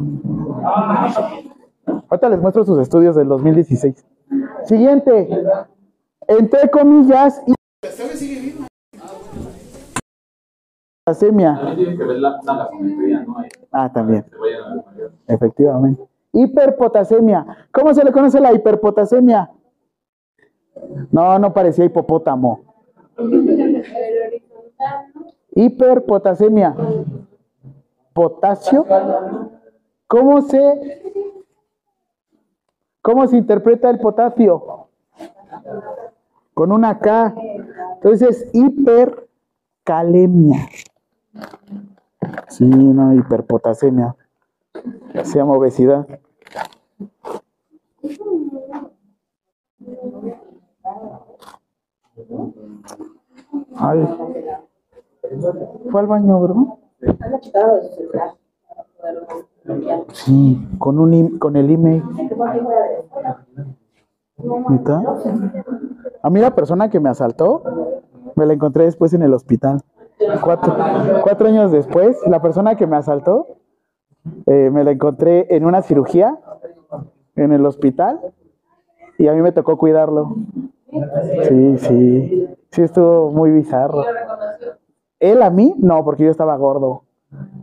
[2.08, 4.04] Ahorita les muestro sus estudios del 2016.
[4.64, 5.28] Siguiente.
[6.26, 7.40] Entre comillas.
[11.04, 11.60] Hiperpotasemia.
[13.72, 14.24] Ah, también.
[15.26, 16.00] Efectivamente.
[16.32, 17.44] Hiperpotasemia.
[17.72, 19.50] ¿Cómo se le conoce la hiperpotasemia?
[21.10, 22.60] No, no parecía hipopótamo.
[25.56, 26.76] Hiperpotasemia.
[28.12, 28.86] Potasio.
[30.06, 31.02] ¿Cómo se
[33.00, 34.86] ¿Cómo se interpreta el potasio?
[36.54, 37.34] Con una K.
[37.94, 40.68] Entonces, hipercalemia.
[42.48, 44.14] Sí, no, hiperpotasemia.
[45.24, 46.06] Se llama obesidad.
[53.76, 54.08] Ay.
[55.90, 56.56] Fue al baño, ¿verdad?
[60.12, 62.02] Sí, con, un, con el email.
[64.68, 65.02] ¿Neta?
[66.22, 67.62] A mí la persona que me asaltó,
[68.36, 69.80] me la encontré después en el hospital.
[70.42, 70.76] Cuatro,
[71.22, 73.56] cuatro años después, la persona que me asaltó,
[74.46, 76.38] eh, me la encontré en una cirugía
[77.36, 78.20] en el hospital
[79.18, 80.36] y a mí me tocó cuidarlo.
[81.48, 84.04] Sí, sí, sí estuvo muy bizarro.
[85.18, 87.04] Él a mí, no, porque yo estaba gordo.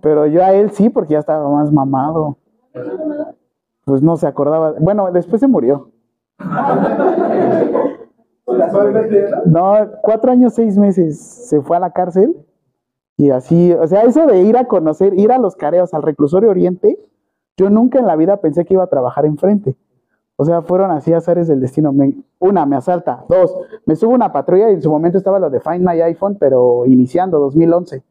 [0.01, 2.37] Pero yo a él sí, porque ya estaba más mamado.
[3.85, 4.73] Pues no se acordaba.
[4.79, 5.91] Bueno, después se murió.
[9.45, 11.19] No, cuatro años, seis meses.
[11.19, 12.35] Se fue a la cárcel.
[13.19, 16.49] Y así, o sea, eso de ir a conocer, ir a los careos, al reclusorio
[16.49, 16.97] oriente,
[17.57, 19.75] yo nunca en la vida pensé que iba a trabajar enfrente.
[20.37, 21.91] O sea, fueron así azares del destino.
[21.91, 23.25] Me- una, me asalta.
[23.27, 23.53] Dos,
[23.85, 26.85] me subo una patrulla y en su momento estaba lo de Find My iPhone, pero
[26.85, 28.03] iniciando, 2011.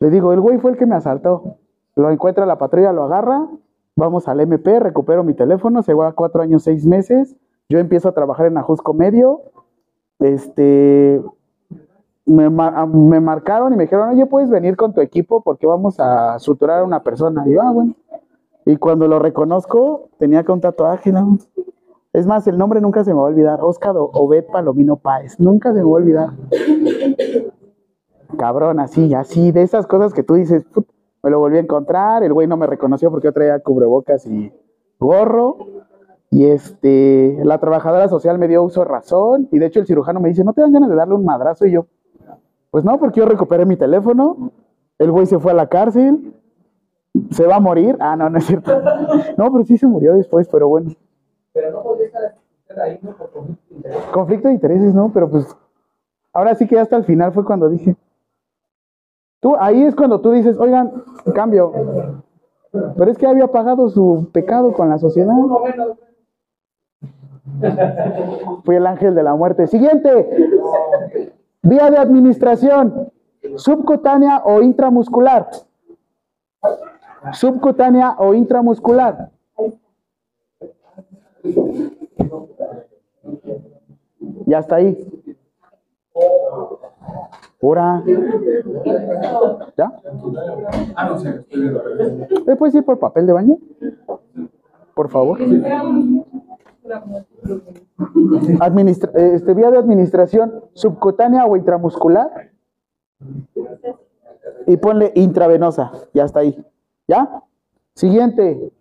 [0.00, 1.58] Le digo, el güey fue el que me asaltó.
[1.94, 3.46] Lo encuentra la patrulla, lo agarra,
[3.94, 7.36] vamos al MP, recupero mi teléfono, se va cuatro años, seis meses.
[7.68, 9.42] Yo empiezo a trabajar en Ajusco Medio.
[10.18, 11.22] Este,
[12.26, 15.66] me, ma- a- me marcaron y me dijeron, oye, puedes venir con tu equipo porque
[15.66, 17.44] vamos a suturar a una persona.
[17.46, 17.94] Y yo, ah, bueno.
[18.64, 21.38] Y cuando lo reconozco, tenía acá un tatuaje, ¿no?
[22.12, 23.60] Es más, el nombre nunca se me va a olvidar.
[23.62, 25.38] Oscar O- Obed Palomino Páez.
[25.38, 26.30] Nunca se me va a olvidar.
[28.38, 30.64] Cabrón, así, así, de esas cosas que tú dices,
[31.22, 34.52] me lo volví a encontrar, el güey no me reconoció porque yo traía cubrebocas y
[34.98, 35.58] gorro.
[36.30, 39.48] Y este, la trabajadora social me dio uso de razón.
[39.52, 41.66] Y de hecho el cirujano me dice, ¿no te dan ganas de darle un madrazo?
[41.66, 41.86] Y yo,
[42.70, 44.52] pues no, porque yo recuperé mi teléfono.
[44.98, 46.34] El güey se fue a la cárcel.
[47.30, 47.96] ¿Se va a morir?
[48.00, 48.72] Ah, no, no es cierto.
[49.36, 50.90] No, pero sí se murió después, pero bueno.
[51.52, 53.16] Pero no podría estar ahí, ¿no?
[53.16, 54.04] Por conflicto de interés.
[54.12, 55.10] Conflicto de intereses, ¿no?
[55.12, 55.56] Pero pues,
[56.32, 57.96] ahora sí que hasta el final fue cuando dije.
[59.40, 61.04] Tú, ahí es cuando tú dices, oigan,
[61.34, 61.72] cambio.
[62.96, 65.34] Pero es que había pagado su pecado con la sociedad.
[68.64, 69.66] Fui el ángel de la muerte.
[69.66, 70.28] Siguiente.
[71.68, 73.10] Vía de administración.
[73.56, 75.48] Subcutánea o intramuscular.
[77.32, 79.30] Subcutánea o intramuscular.
[84.46, 84.96] Ya está ahí.
[87.62, 88.02] Ahora.
[89.76, 89.92] ¿Ya?
[92.46, 93.58] ¿Me puedes ir por papel de baño?
[94.94, 95.38] Por favor.
[99.14, 102.50] Este, vía de administración subcutánea o intramuscular.
[104.66, 105.92] Y ponle intravenosa.
[106.12, 106.64] Ya está ahí.
[107.08, 107.42] ¿Ya?
[107.94, 108.72] Siguiente.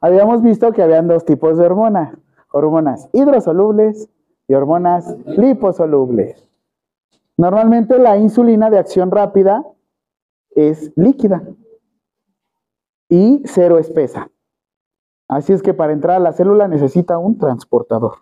[0.00, 2.16] Habíamos visto que habían dos tipos de hormonas.
[2.52, 4.08] Hormonas hidrosolubles
[4.46, 6.47] y hormonas liposolubles.
[7.38, 9.64] Normalmente la insulina de acción rápida
[10.50, 11.48] es líquida
[13.08, 14.28] y cero espesa.
[15.28, 18.16] Así es que para entrar a la célula necesita un transportador.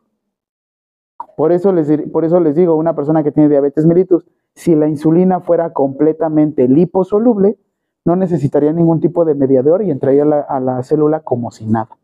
[1.34, 4.86] Por eso les, por eso les digo, una persona que tiene diabetes mellitus, si la
[4.86, 7.58] insulina fuera completamente liposoluble,
[8.04, 11.66] no necesitaría ningún tipo de mediador y entraría a la, a la célula como si
[11.66, 11.98] nada.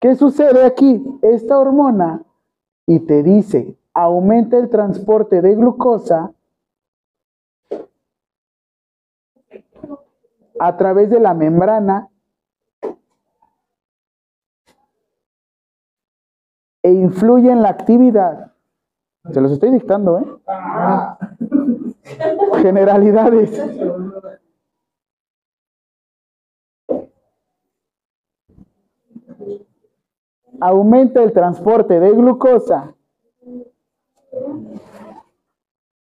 [0.00, 1.04] ¿Qué sucede aquí?
[1.20, 2.24] Esta hormona
[2.86, 6.32] y te dice, aumenta el transporte de glucosa
[10.58, 12.08] a través de la membrana
[16.82, 18.52] e influye en la actividad.
[19.32, 20.26] Se los estoy dictando, ¿eh?
[22.62, 23.62] Generalidades.
[30.60, 32.94] Aumenta el transporte de glucosa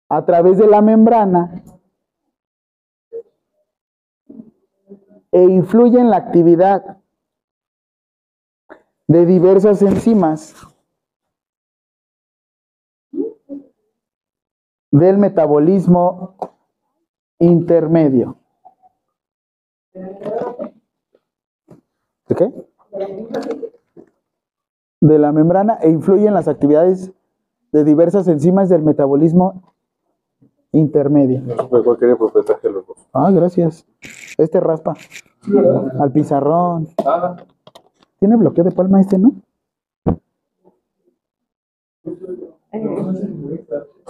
[0.08, 1.62] a través de la membrana
[5.30, 6.98] e influye en la actividad
[9.06, 10.54] de diversas enzimas
[14.90, 16.36] del metabolismo
[17.38, 18.36] intermedio.
[22.28, 22.52] ¿De qué?
[25.00, 27.10] De la membrana e influye en las actividades
[27.72, 29.62] de diversas enzimas del metabolismo
[30.72, 31.42] intermedio.
[32.18, 32.68] Porcentaje.
[33.12, 33.86] Ah, gracias.
[34.38, 34.94] Este raspa.
[35.98, 36.88] Al pizarrón.
[37.04, 37.36] Ah,
[38.18, 39.32] Tiene bloqueo de palma este, ¿no?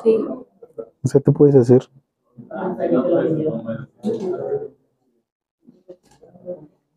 [0.03, 0.19] Sí.
[1.05, 1.83] O sea, tú puedes hacer.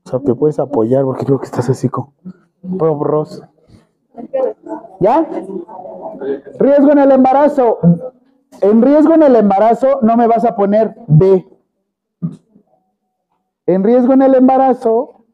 [0.03, 3.01] O sea, te puedes apoyar porque creo que estás así Prof.
[3.01, 3.43] Ross.
[4.99, 5.27] ¿Ya?
[6.59, 7.79] Riesgo en el embarazo.
[8.61, 11.45] En riesgo en el embarazo no me vas a poner B.
[13.65, 15.25] En riesgo en el embarazo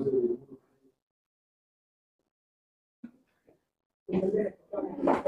[0.00, 0.24] ¿Profe va
[4.78, 5.20] a firmar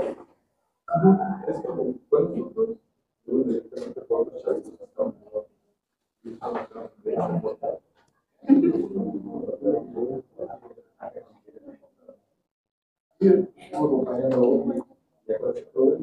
[15.56, 15.98] esto?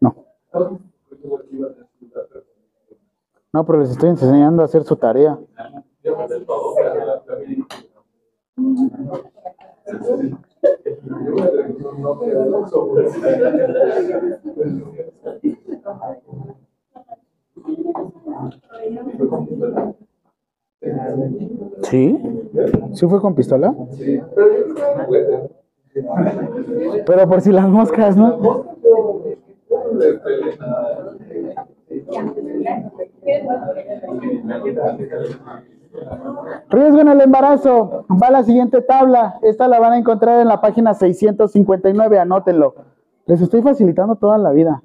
[0.00, 0.14] No.
[3.52, 5.38] No, pero les estoy enseñando a hacer su tarea.
[21.82, 22.18] ¿Sí?
[22.92, 23.74] ¿Sí fue con pistola?
[27.06, 28.66] Pero por si las moscas, ¿no?
[36.68, 38.04] Riesgo en el embarazo.
[38.10, 39.38] Va a la siguiente tabla.
[39.42, 42.18] Esta la van a encontrar en la página 659.
[42.18, 42.74] Anótenlo.
[43.26, 44.82] Les estoy facilitando toda la vida.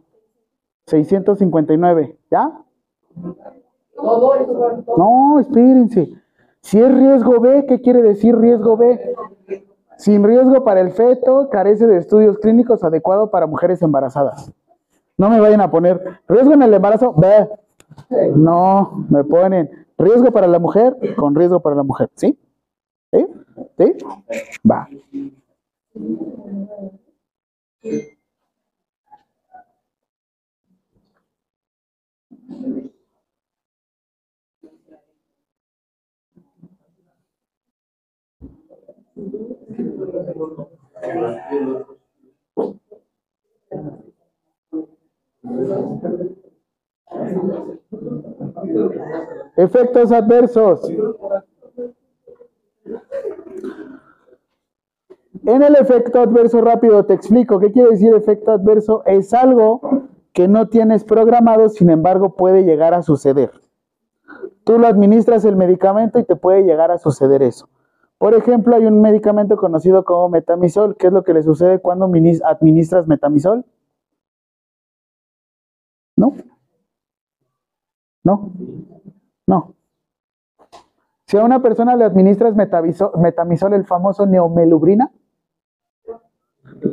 [0.88, 2.18] 659.
[2.30, 2.52] ¿Ya?
[4.98, 6.14] No, espérense.
[6.62, 9.16] Si es riesgo B, ¿qué quiere decir riesgo B?
[9.98, 14.52] Sin riesgo para el feto, carece de estudios clínicos adecuados para mujeres embarazadas.
[15.18, 17.50] No me vayan a poner riesgo en el embarazo, B.
[18.36, 22.10] No, me ponen riesgo para la mujer con riesgo para la mujer.
[22.16, 22.38] ¿Sí?
[23.12, 23.28] ¿Sí?
[23.78, 23.94] ¿Sí?
[24.70, 24.88] Va.
[49.58, 50.90] Efectos adversos.
[55.46, 57.60] En el efecto adverso rápido te explico.
[57.60, 59.04] ¿Qué quiere decir efecto adverso?
[59.06, 59.82] Es algo
[60.34, 63.52] que no tienes programado, sin embargo puede llegar a suceder.
[64.64, 67.68] Tú lo administras el medicamento y te puede llegar a suceder eso.
[68.22, 70.96] Por ejemplo, hay un medicamento conocido como metamisol.
[70.96, 73.66] ¿Qué es lo que le sucede cuando minis- administras metamisol?
[76.16, 76.36] ¿No?
[78.24, 78.52] ¿No?
[79.48, 79.74] No.
[81.26, 85.12] Si a una persona le administras metamisol, el famoso neomelubrina,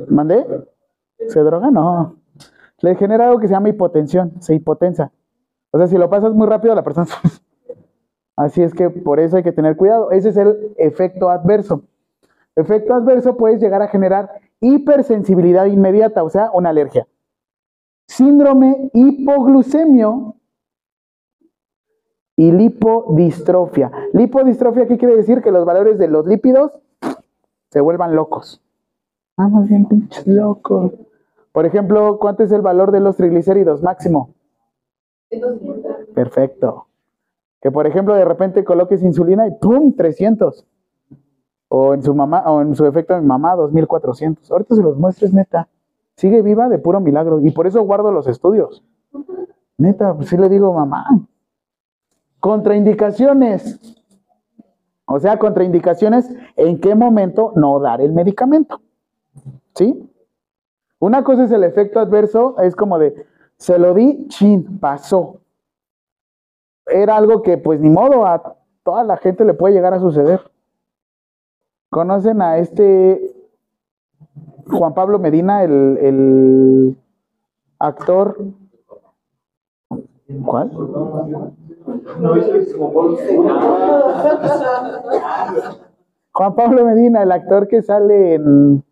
[0.09, 0.47] ¿mandé?
[1.29, 1.70] ¿Se droga?
[1.70, 2.16] No.
[2.81, 5.12] Le genera algo que se llama hipotensión, se hipotensa.
[5.72, 7.07] O sea, si lo pasas muy rápido, la persona...
[8.39, 10.12] Así es que por eso hay que tener cuidado.
[10.12, 11.82] Ese es el efecto adverso.
[12.55, 14.30] Efecto adverso puedes llegar a generar
[14.61, 17.09] hipersensibilidad inmediata, o sea, una alergia.
[18.07, 20.36] Síndrome hipoglucemio
[22.36, 23.91] y lipodistrofia.
[24.12, 25.43] Lipodistrofia, ¿qué quiere decir?
[25.43, 26.70] Que los valores de los lípidos
[27.70, 28.62] se vuelvan locos.
[29.36, 30.93] Vamos bien, pinches locos.
[31.51, 34.30] Por ejemplo, ¿cuánto es el valor de los triglicéridos máximo?
[36.14, 36.88] Perfecto.
[37.61, 39.94] Que por ejemplo de repente coloques insulina y ¡pum!
[39.94, 40.66] 300.
[41.68, 44.50] O en su mamá, o en su efecto de mi mamá, 2400.
[44.50, 45.68] Ahorita se los muestres, neta.
[46.16, 47.40] Sigue viva de puro milagro.
[47.40, 48.84] Y por eso guardo los estudios.
[49.76, 51.06] Neta, pues sí le digo, mamá.
[52.40, 53.80] Contraindicaciones.
[55.06, 58.80] O sea, contraindicaciones, ¿en qué momento no dar el medicamento?
[59.74, 60.11] ¿Sí?
[60.98, 65.40] Una cosa es el efecto adverso, es como de, se lo di, chin, pasó.
[66.99, 70.40] Era algo que, pues ni modo, a toda la gente le puede llegar a suceder.
[71.90, 73.36] ¿Conocen a este
[74.66, 76.96] Juan Pablo Medina, el, el
[77.78, 78.36] actor?
[80.44, 80.70] ¿Cuál?
[86.32, 88.82] Juan Pablo Medina, el actor que sale en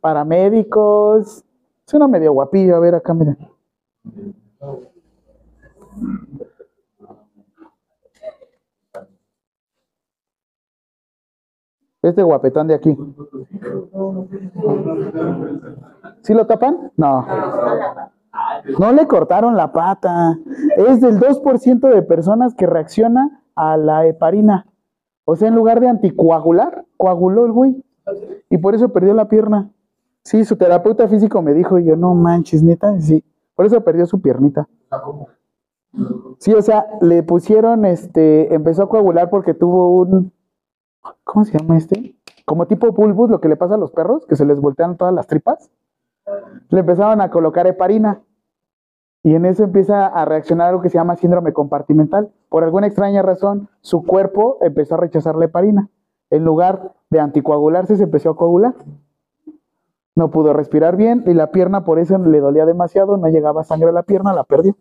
[0.00, 1.44] Paramédicos.
[1.86, 3.14] Es uno medio guapillo, a ver acá,
[12.02, 12.10] miren.
[12.10, 12.96] Este guapetón de aquí.
[16.22, 16.92] ¿Sí lo tapan?
[16.96, 17.26] No.
[18.78, 20.38] No le cortaron la pata.
[20.76, 24.66] Es del 2% de personas que reacciona a la heparina.
[25.24, 27.84] O sea, en lugar de anticoagular, coaguló el güey.
[28.48, 29.70] Y por eso perdió la pierna.
[30.22, 33.24] Sí, su terapeuta físico me dijo, y yo, no manches, neta, sí.
[33.54, 34.68] Por eso perdió su piernita.
[36.38, 40.32] Sí, o sea, le pusieron, este, empezó a coagular porque tuvo un,
[41.24, 42.14] ¿cómo se llama este?
[42.44, 45.14] Como tipo bulbus, lo que le pasa a los perros, que se les voltean todas
[45.14, 45.70] las tripas.
[46.68, 48.22] Le empezaron a colocar heparina.
[49.22, 52.32] Y en eso empieza a reaccionar algo que se llama síndrome compartimental.
[52.48, 55.90] Por alguna extraña razón, su cuerpo empezó a rechazar la heparina.
[56.30, 58.74] En lugar de anticoagularse, se empezó a coagular.
[60.14, 63.90] No pudo respirar bien y la pierna por eso le dolía demasiado, no llegaba sangre
[63.90, 64.76] a la pierna, la perdió.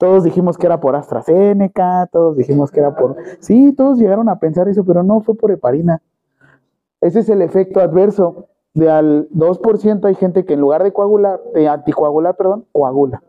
[0.00, 3.16] Todos dijimos que era por AstraZeneca, todos dijimos que era por...
[3.40, 6.00] Sí, todos llegaron a pensar eso, pero no fue por heparina.
[7.02, 8.46] Ese es el efecto adverso.
[8.72, 13.22] De al 2% hay gente que en lugar de coagular, de anticoagular, perdón, coagula.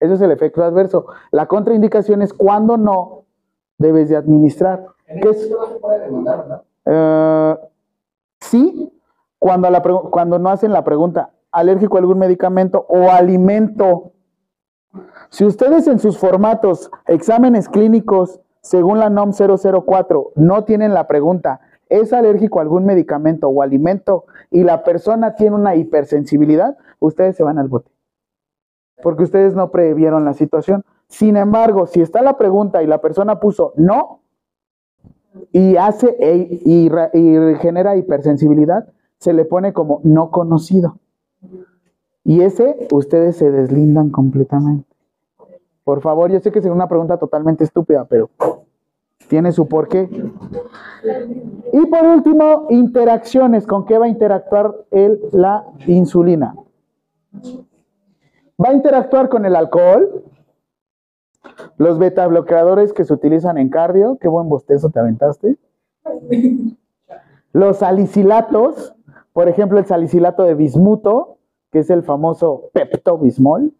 [0.00, 1.08] Ese es el efecto adverso.
[1.30, 3.24] La contraindicación es cuando no
[3.76, 4.86] debes de administrar.
[5.06, 5.50] ¿Qué este es?
[5.50, 6.62] no se puede demandar, ¿verdad?
[6.86, 7.58] Eh,
[8.40, 8.98] sí,
[9.38, 14.12] cuando, la cuando no hacen la pregunta, alérgico a algún medicamento o alimento.
[15.32, 21.60] Si ustedes en sus formatos, exámenes clínicos, según la NOM 004, no tienen la pregunta,
[21.88, 24.26] ¿es alérgico a algún medicamento o alimento?
[24.50, 27.90] Y la persona tiene una hipersensibilidad, ustedes se van al bote.
[29.02, 30.84] Porque ustedes no previeron la situación.
[31.08, 34.20] Sin embargo, si está la pregunta y la persona puso no,
[35.50, 38.86] y hace e- y, ra- y genera hipersensibilidad,
[39.18, 40.98] se le pone como no conocido.
[42.22, 44.91] Y ese ustedes se deslindan completamente.
[45.84, 48.30] Por favor, yo sé que es una pregunta totalmente estúpida, pero
[49.28, 50.08] tiene su porqué.
[51.72, 53.66] Y por último, interacciones.
[53.66, 56.54] ¿Con qué va a interactuar el, la insulina?
[58.62, 60.24] Va a interactuar con el alcohol,
[61.78, 65.56] los beta bloqueadores que se utilizan en cardio, qué buen bostezo te aventaste.
[67.52, 68.94] Los salicilatos,
[69.32, 71.38] por ejemplo, el salicilato de bismuto,
[71.70, 73.72] que es el famoso peptobismol.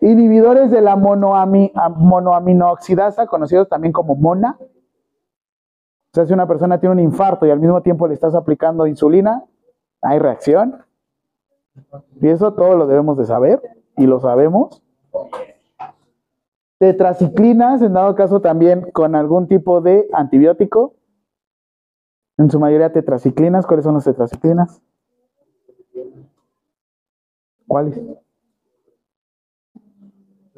[0.00, 4.56] Inhibidores de la monoami- a- monoaminooxidasa, conocidos también como MONA.
[4.60, 8.86] O sea, si una persona tiene un infarto y al mismo tiempo le estás aplicando
[8.86, 9.44] insulina,
[10.02, 10.82] hay reacción.
[12.20, 13.60] Y eso todo lo debemos de saber
[13.96, 14.82] y lo sabemos.
[16.78, 20.94] Tetraciclinas, en dado caso también con algún tipo de antibiótico.
[22.38, 23.66] En su mayoría tetraciclinas.
[23.66, 24.82] ¿Cuáles son las tetraciclinas?
[27.68, 28.00] ¿Cuáles?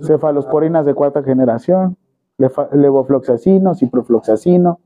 [0.01, 1.97] Cefalosporinas de cuarta generación,
[2.39, 4.81] levofloxacino, ciprofloxacino.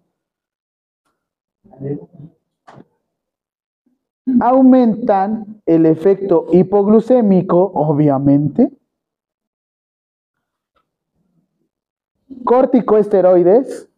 [4.40, 8.72] Aumentan el efecto hipoglucémico, obviamente.
[12.44, 13.88] Corticoesteroides.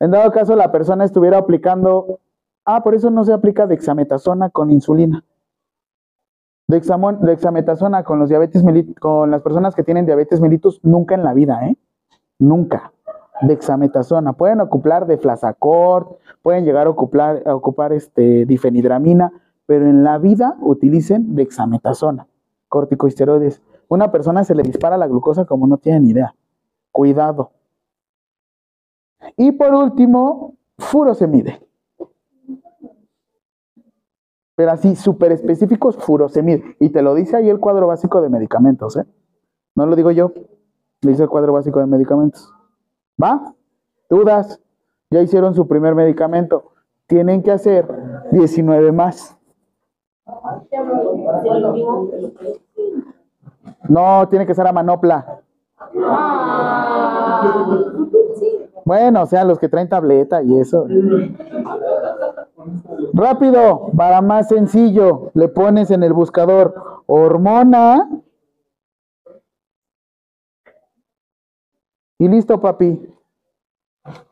[0.00, 2.20] En dado caso la persona estuviera aplicando,
[2.64, 5.24] ah, por eso no se aplica dexametasona con insulina.
[6.68, 8.64] Dexamon- dexametasona con los diabetes
[8.98, 11.76] con las personas que tienen diabetes mellitus, nunca en la vida, ¿eh?
[12.38, 12.92] Nunca.
[13.42, 14.32] Dexametasona.
[14.32, 19.32] Pueden ocupar de flasacort, pueden llegar a ocupar, a ocupar este, difenidramina,
[19.66, 22.26] pero en la vida utilicen dexametasona,
[22.68, 23.60] corticosteroides.
[23.88, 26.34] Una persona se le dispara la glucosa como no tiene ni idea.
[26.92, 27.50] Cuidado.
[29.36, 31.60] Y por último, furosemide.
[34.56, 36.76] Pero así, súper específicos, furosemide.
[36.78, 39.04] Y te lo dice ahí el cuadro básico de medicamentos, ¿eh?
[39.74, 40.32] No lo digo yo,
[41.02, 42.52] lo dice el cuadro básico de medicamentos.
[43.20, 43.54] ¿Va?
[44.08, 44.60] Dudas.
[45.10, 46.72] Ya hicieron su primer medicamento.
[47.06, 47.86] Tienen que hacer
[48.32, 49.36] 19 más.
[53.88, 55.40] No, tiene que ser a manopla.
[58.84, 60.86] Bueno, o sea, los que traen tableta y eso.
[63.12, 68.08] Rápido, para más sencillo, le pones en el buscador hormona.
[72.18, 73.08] Y listo, papi.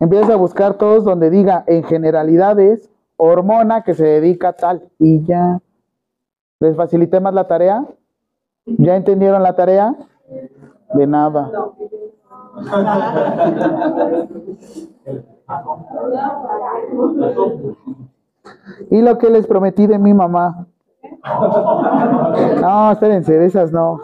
[0.00, 4.90] Empiezas a buscar todos donde diga en generalidades hormona que se dedica a tal.
[4.98, 5.60] Y ya.
[6.60, 7.84] ¿Les facilité más la tarea?
[8.66, 9.94] ¿Ya entendieron la tarea?
[10.94, 11.50] De nada.
[18.90, 20.66] Y lo que les prometí de mi mamá.
[22.60, 24.00] No, espérense, de esas no.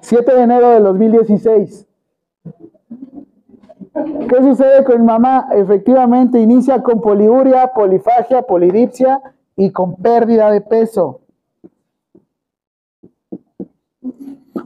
[0.00, 1.86] ...7 de enero del 2016...
[4.28, 5.48] ¿Qué sucede con mamá?
[5.52, 9.20] Efectivamente inicia con poliuria, polifagia, polidipsia
[9.56, 11.20] y con pérdida de peso.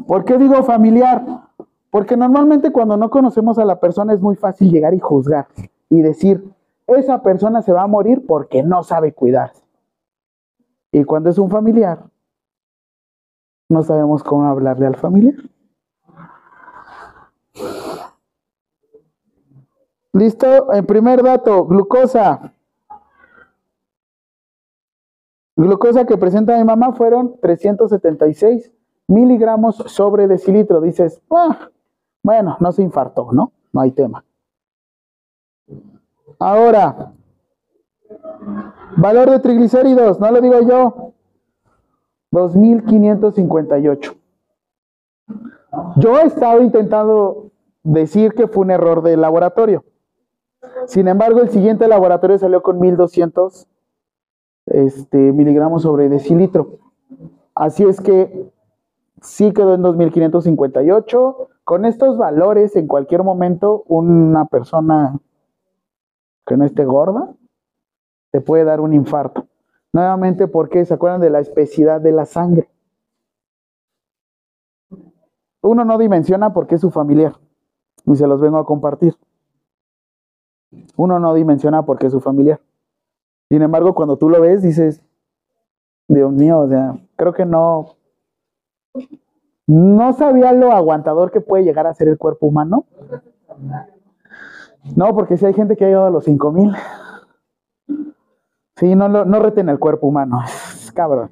[0.06, 1.24] ¿Por qué digo familiar?
[1.90, 5.46] Porque normalmente cuando no conocemos a la persona es muy fácil llegar y juzgar
[5.88, 6.42] y decir,
[6.86, 9.62] esa persona se va a morir porque no sabe cuidarse.
[10.90, 12.04] Y cuando es un familiar,
[13.68, 15.34] no sabemos cómo hablarle al familiar.
[20.12, 22.52] Listo, el primer dato, glucosa.
[25.56, 28.72] Glucosa que presenta mi mamá fueron 376
[29.08, 30.80] miligramos sobre decilitro.
[30.80, 31.68] Dices, ah,
[32.22, 33.52] bueno, no se infartó, ¿no?
[33.72, 34.24] No hay tema.
[36.38, 37.12] Ahora,
[38.96, 41.12] valor de triglicéridos, no lo digo yo,
[42.32, 44.14] 2558.
[45.96, 47.50] Yo he estado intentando
[47.82, 49.84] decir que fue un error de laboratorio.
[50.86, 53.66] Sin embargo, el siguiente laboratorio salió con 1200
[54.66, 56.78] este, miligramos sobre decilitro.
[57.54, 58.51] Así es que
[59.22, 61.48] sí quedó en 2558.
[61.64, 65.18] Con estos valores, en cualquier momento, una persona
[66.44, 67.32] que no esté gorda
[68.32, 69.46] te puede dar un infarto.
[69.92, 72.68] Nuevamente, porque se acuerdan de la espesidad de la sangre.
[75.60, 77.34] Uno no dimensiona porque es su familiar.
[78.06, 79.16] Y se los vengo a compartir.
[80.96, 82.60] Uno no dimensiona porque es su familiar.
[83.48, 85.02] Sin embargo, cuando tú lo ves, dices,
[86.08, 87.96] Dios mío, o sea, creo que no,
[89.66, 92.86] no sabía lo aguantador que puede llegar a ser el cuerpo humano.
[94.96, 96.72] No, porque si hay gente que ha llegado a los 5000.
[98.76, 100.40] Sí, no, no, no reten el cuerpo humano,
[100.94, 101.30] cabrón.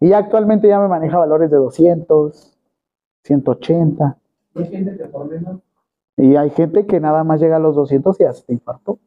[0.00, 2.58] Y actualmente ya me maneja valores de 200,
[3.22, 4.18] 180.
[4.54, 8.32] Hay gente que Y hay gente que nada más llega a los 200 y ya
[8.32, 8.98] se infartó.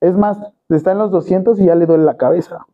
[0.00, 0.38] Es más,
[0.68, 2.66] está en los 200 y ya le duele la cabeza.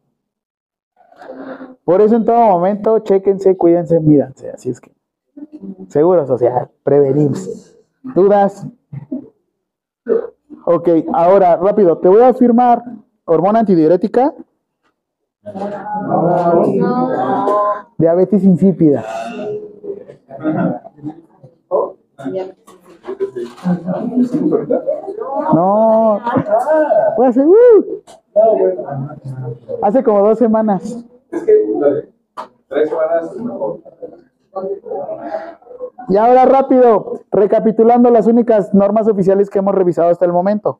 [1.84, 4.50] Por eso en todo momento, chéquense, cuídense, mídanse.
[4.50, 4.92] Así es que,
[5.88, 7.76] seguro social, prevenimos.
[8.02, 8.66] ¿Dudas?
[10.64, 12.82] Ok, ahora, rápido, te voy a firmar
[13.26, 14.34] hormona antidiurética.
[17.98, 19.04] Diabetes insípida.
[25.54, 26.20] No,
[27.24, 28.02] hace, uh,
[29.82, 31.04] hace como dos semanas.
[36.08, 40.78] Y ahora rápido, recapitulando las únicas normas oficiales que hemos revisado hasta el momento.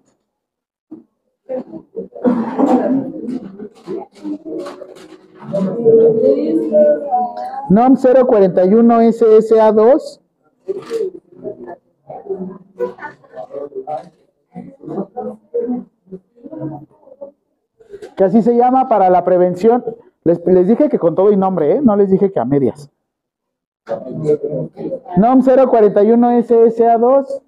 [7.71, 10.21] NOM 041 SSA2
[18.17, 19.85] que así se llama para la prevención.
[20.25, 21.81] Les, dije que con todo y nombre, ¿eh?
[21.83, 22.91] no les dije que a medias.
[25.19, 27.43] NOM 041 SSA2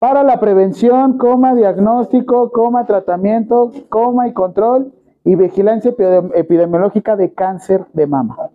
[0.00, 4.92] para la prevención, coma, diagnóstico, coma, tratamiento, coma y control
[5.24, 8.50] y vigilancia epidem- epidemiológica de cáncer de mama.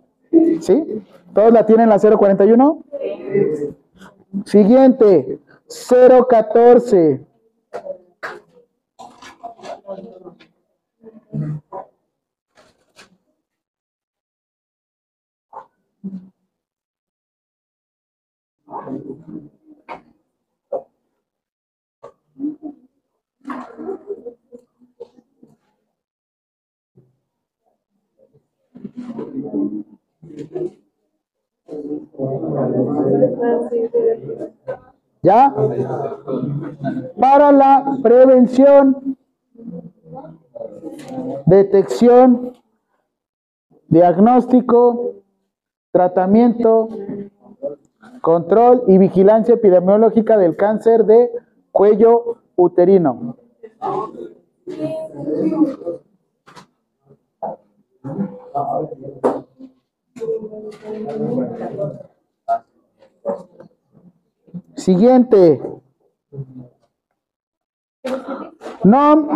[0.60, 1.02] ¿Sí?
[1.32, 2.82] ¿Todos la tienen la 041?
[4.44, 5.38] Siguiente,
[6.28, 7.24] 014.
[35.22, 35.54] ¿Ya?
[37.18, 39.16] Para la prevención,
[41.46, 42.52] detección,
[43.88, 45.14] diagnóstico,
[45.92, 46.88] tratamiento,
[48.20, 51.30] control y vigilancia epidemiológica del cáncer de
[51.70, 53.36] cuello uterino.
[64.76, 65.60] Siguiente.
[68.84, 69.28] NOM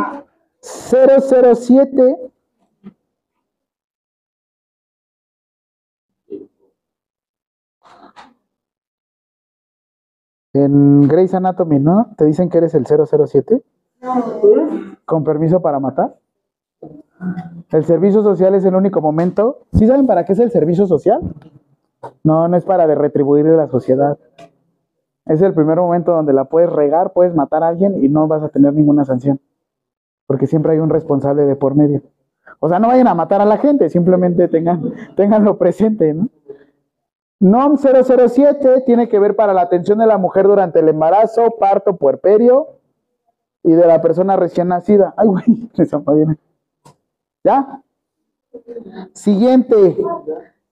[0.61, 2.31] 007
[10.53, 12.11] En Grey's Anatomy, ¿no?
[12.17, 13.63] Te dicen que eres el 007.
[15.05, 16.17] Con permiso para matar.
[17.71, 19.67] El servicio social es el único momento.
[19.73, 21.21] ¿Sí saben para qué es el servicio social?
[22.23, 24.19] No, no es para de retribuir a la sociedad.
[25.27, 28.43] Es el primer momento donde la puedes regar, puedes matar a alguien y no vas
[28.43, 29.41] a tener ninguna sanción.
[30.27, 32.03] Porque siempre hay un responsable de por medio.
[32.61, 34.83] O sea, no vayan a matar a la gente, simplemente tengan,
[35.17, 36.29] tenganlo presente, ¿no?
[37.41, 41.97] NOM 007 tiene que ver para la atención de la mujer durante el embarazo, parto,
[41.97, 42.79] puerperio
[43.63, 45.15] y de la persona recién nacida.
[45.17, 45.71] Ay, güey,
[46.07, 46.39] madre.
[47.45, 47.83] ¿Ya?
[49.13, 49.97] Siguiente.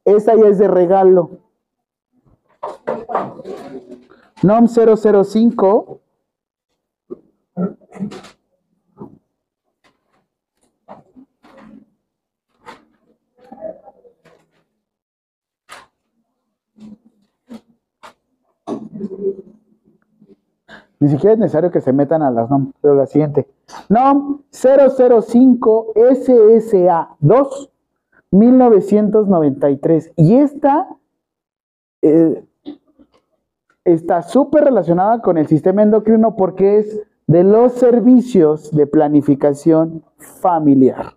[0.04, 1.30] Esta ya es de regalo.
[4.42, 6.00] NOM 005.
[20.98, 23.46] Ni siquiera es necesario que se metan a las NOM, pero la siguiente.
[23.88, 27.70] NOM 005 SSA 2
[28.30, 30.12] 1993.
[30.16, 30.88] Y esta
[32.02, 32.44] eh,
[33.84, 41.16] está súper relacionada con el sistema endocrino porque es de los servicios de planificación familiar.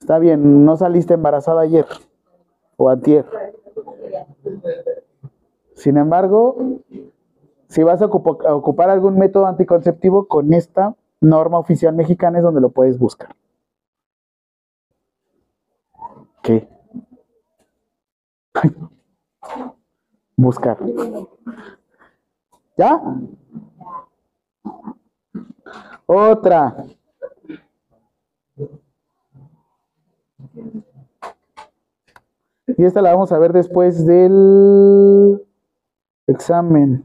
[0.00, 1.86] Está bien, no saliste embarazada ayer
[2.76, 3.24] o antier.
[5.80, 6.82] Sin embargo,
[7.68, 12.68] si vas a, ocupar algún método anticonceptivo con esta norma oficial mexicana es donde lo
[12.68, 13.34] puedes buscar.
[16.42, 16.68] ¿Qué?
[20.36, 20.76] Buscar.
[22.76, 23.00] ¿Ya?
[26.04, 26.76] Otra.
[32.66, 35.46] Y esta la vamos a ver después del
[36.30, 37.04] examen.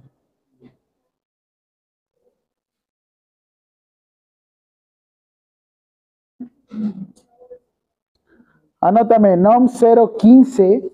[8.82, 10.92] Anótame, NOM 015.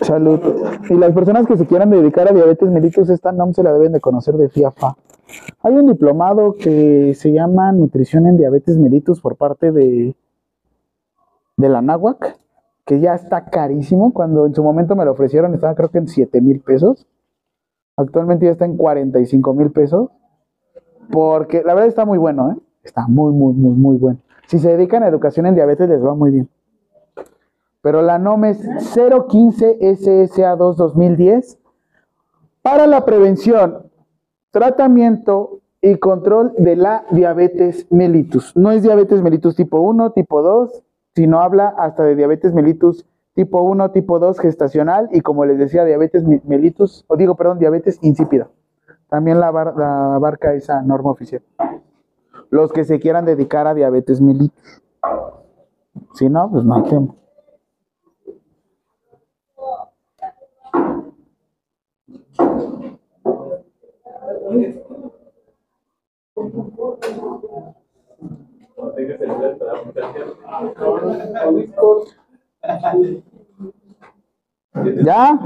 [0.00, 0.40] Salud.
[0.88, 3.92] Y las personas que se quieran dedicar a diabetes mellitus, esta NOM se la deben
[3.92, 4.96] de conocer de FIAFA.
[5.62, 10.14] Hay un diplomado que se llama Nutrición en Diabetes mellitus por parte de,
[11.56, 12.38] de la NAWAC,
[12.86, 14.14] que ya está carísimo.
[14.14, 17.06] Cuando en su momento me lo ofrecieron, estaba creo que en 7 mil pesos.
[17.96, 20.08] Actualmente ya está en 45 mil pesos.
[21.10, 22.56] Porque la verdad está muy bueno, ¿eh?
[22.82, 24.20] Está muy, muy, muy, muy bueno.
[24.46, 26.48] Si se dedican a educación en diabetes, les va muy bien.
[27.82, 28.60] Pero la NOM es
[28.94, 31.58] 015 SSA2 2010
[32.62, 33.90] para la prevención,
[34.50, 38.56] tratamiento y control de la diabetes mellitus.
[38.56, 40.82] No es diabetes mellitus tipo 1, tipo 2,
[41.16, 45.84] sino habla hasta de diabetes mellitus tipo 1, tipo 2 gestacional y como les decía,
[45.84, 48.48] diabetes mellitus, o digo, perdón, diabetes insípida.
[49.08, 51.42] También la, la abarca esa norma oficial.
[52.50, 54.82] Los que se quieran dedicar a diabetes mellitus.
[56.14, 57.08] Si no, pues no hay.
[75.04, 75.38] ¿Ya?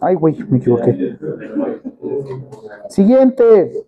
[0.00, 1.16] Ay, güey, me equivoqué.
[2.88, 3.86] Siguiente.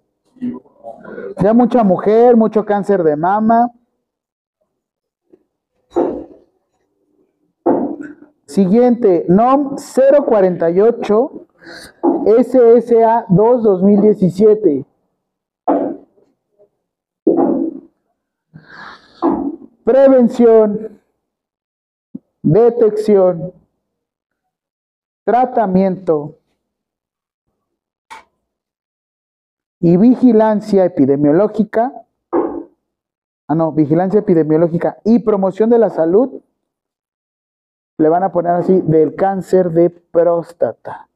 [1.43, 3.71] Ya mucha mujer, mucho cáncer de mama.
[8.47, 11.47] Siguiente, NOM 048
[12.43, 14.87] SSA 2 2017.
[19.85, 21.01] Prevención,
[22.43, 23.53] detección,
[25.25, 26.40] tratamiento
[29.81, 31.93] y vigilancia epidemiológica.
[33.49, 36.43] Ah, no, vigilancia epidemiológica y promoción de la salud.
[37.99, 41.09] Le van a poner así del cáncer de próstata.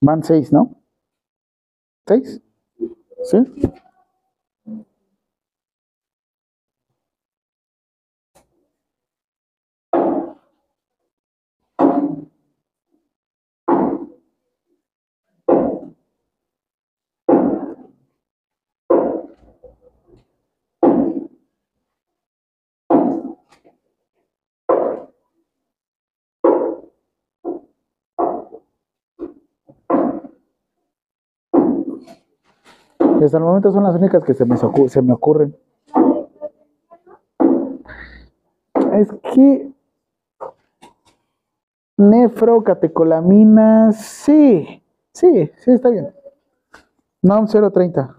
[0.00, 0.82] Van seis, ¿no?
[2.06, 2.40] ¿Seis?
[3.24, 3.38] ¿Sí?
[33.24, 35.56] Hasta el momento son las únicas que se me, se me ocurren.
[38.92, 39.72] Es que
[41.96, 46.12] Nefrocatecolaminas, sí, sí, sí, está bien.
[47.22, 48.16] NOM 030.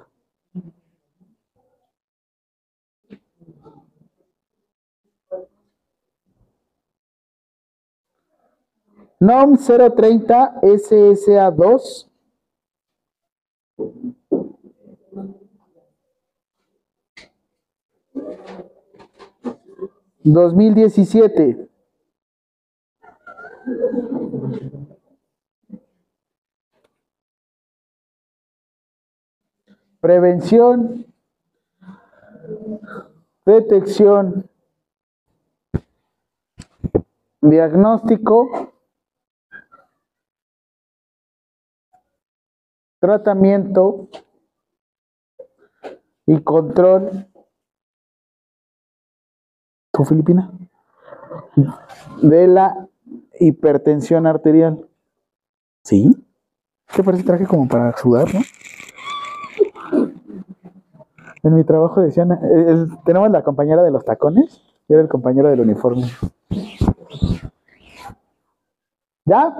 [9.19, 12.09] NOM 030 SSA2
[20.23, 21.69] 2017
[30.03, 31.05] Prevención,
[33.45, 34.49] detección,
[37.39, 38.73] diagnóstico,
[42.99, 44.09] tratamiento
[46.25, 47.32] y control.
[49.93, 50.51] ¿Tu Filipina?
[52.21, 52.87] De la
[53.39, 54.87] hipertensión arterial.
[55.83, 56.11] ¿Sí?
[56.93, 58.41] ¿Qué parece traje como para sudar, no?
[61.43, 65.49] En mi trabajo decían, eh, tenemos la compañera de los tacones y era el compañero
[65.49, 66.09] del uniforme.
[69.25, 69.55] ¿Ya?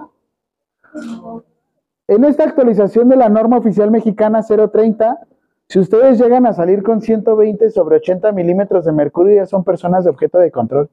[2.08, 5.28] En esta actualización de la norma oficial mexicana 030,
[5.70, 10.04] si ustedes llegan a salir con 120 sobre 80 milímetros de mercurio, ya son personas
[10.04, 10.90] de objeto de control.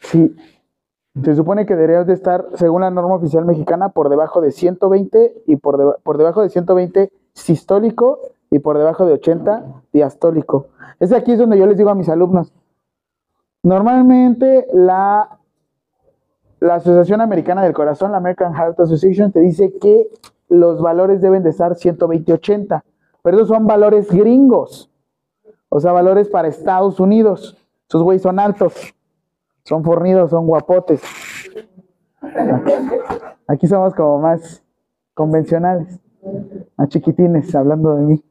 [0.00, 0.36] Sí,
[1.22, 5.44] se supone que deberías de estar, según la norma oficial mexicana, por debajo de 120
[5.46, 8.18] y por, por debajo de 120 sistólico
[8.50, 10.68] y por debajo de 80 diastólico.
[11.00, 12.52] Es aquí es donde yo les digo a mis alumnos,
[13.62, 15.38] normalmente la,
[16.60, 20.08] la Asociación Americana del Corazón, la American Heart Association, te dice que
[20.48, 22.82] los valores deben de estar 120-80,
[23.22, 24.90] pero esos son valores gringos,
[25.68, 27.56] o sea, valores para Estados Unidos.
[27.88, 28.74] Esos güeyes son altos,
[29.64, 31.02] son fornidos, son guapotes.
[33.46, 34.62] Aquí somos como más
[35.14, 36.00] convencionales
[36.76, 38.24] a chiquitines, hablando de mí.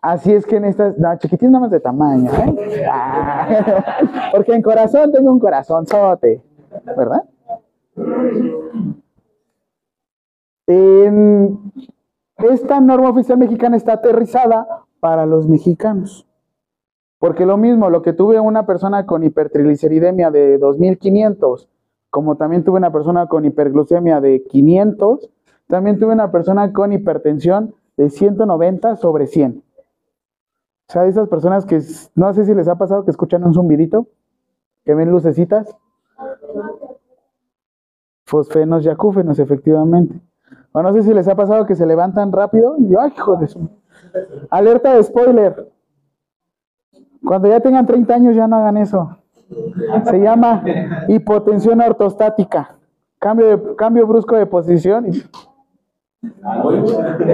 [0.00, 2.86] Así es que en estas, no, chiquitines nada más de tamaño, ¿eh?
[2.88, 6.42] Ah, porque en corazón tengo un corazón sote,
[6.96, 7.24] ¿verdad?
[10.66, 11.72] En
[12.38, 14.66] esta norma oficial mexicana está aterrizada
[15.00, 16.26] para los mexicanos.
[17.18, 21.68] Porque lo mismo, lo que tuve una persona con hipertrigliceridemia de 2500,
[22.10, 25.30] como también tuve una persona con hiperglucemia de 500,
[25.66, 29.62] también tuve una persona con hipertensión de 190 sobre 100.
[30.88, 31.80] O sea, esas personas que
[32.14, 34.06] no sé si les ha pasado que escuchan un zumbidito,
[34.84, 35.74] que ven lucecitas.
[38.24, 40.20] Fosfenos y acúfenos, efectivamente.
[40.82, 43.48] No sé si les ha pasado que se levantan rápido y ¡ay, hijo de!
[44.50, 45.70] Alerta de spoiler.
[47.24, 49.16] Cuando ya tengan 30 años ya no hagan eso.
[50.04, 50.62] Se llama
[51.08, 52.76] hipotensión ortostática.
[53.18, 55.06] Cambio, cambio brusco de posición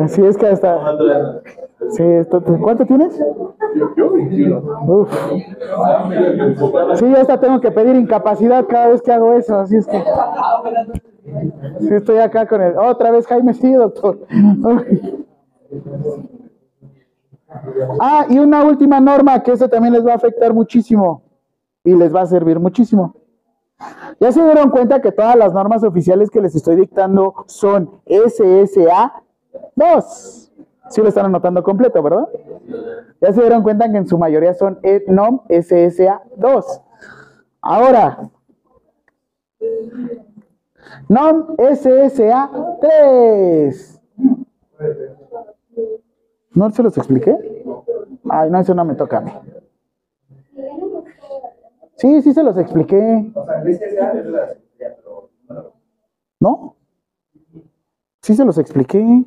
[0.03, 0.97] Así es que hasta.
[1.91, 2.05] Sí,
[2.63, 3.21] ¿Cuánto tienes?
[4.87, 5.33] Uf.
[6.95, 9.59] Sí, hasta tengo que pedir incapacidad cada vez que hago eso.
[9.59, 10.03] Así es que.
[11.25, 12.77] Sí, estoy acá con el.
[12.77, 14.27] Otra vez Jaime, sí, doctor.
[18.01, 21.23] Ah, y una última norma que eso también les va a afectar muchísimo
[21.85, 23.15] y les va a servir muchísimo.
[24.21, 29.23] Ya se dieron cuenta que todas las normas oficiales que les estoy dictando son SSA
[29.75, 30.53] 2.
[30.91, 32.29] Sí lo están anotando completo, ¿verdad?
[33.21, 36.81] Ya se dieron cuenta que en su mayoría son NOM SSA 2.
[37.61, 38.31] Ahora,
[41.09, 44.01] NOM SSA 3.
[46.55, 47.37] ¿No se los expliqué?
[48.29, 49.33] Ay, no, eso no me toca a mí.
[51.97, 53.33] Sí, sí se los expliqué.
[56.41, 56.77] ¿No?
[58.21, 59.25] Sí se los expliqué.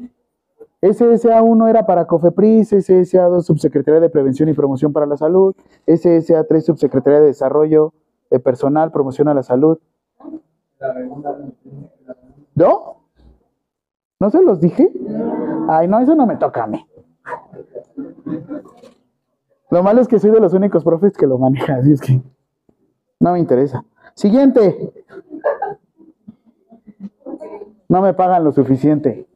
[0.81, 5.55] SSA1 era para COFEPRIS, SSA2 Subsecretaría de Prevención y Promoción para la Salud,
[5.87, 7.93] SSA3 Subsecretaría de Desarrollo
[8.29, 9.79] de Personal, Promoción a la Salud.
[12.55, 12.97] ¿No?
[14.19, 14.91] ¿No se los dije?
[15.67, 16.85] Ay, no, eso no me toca a mí.
[19.69, 22.21] Lo malo es que soy de los únicos profes que lo manejan, así es que...
[23.19, 23.83] No me interesa.
[24.13, 24.93] Siguiente.
[27.87, 29.27] No me pagan lo suficiente.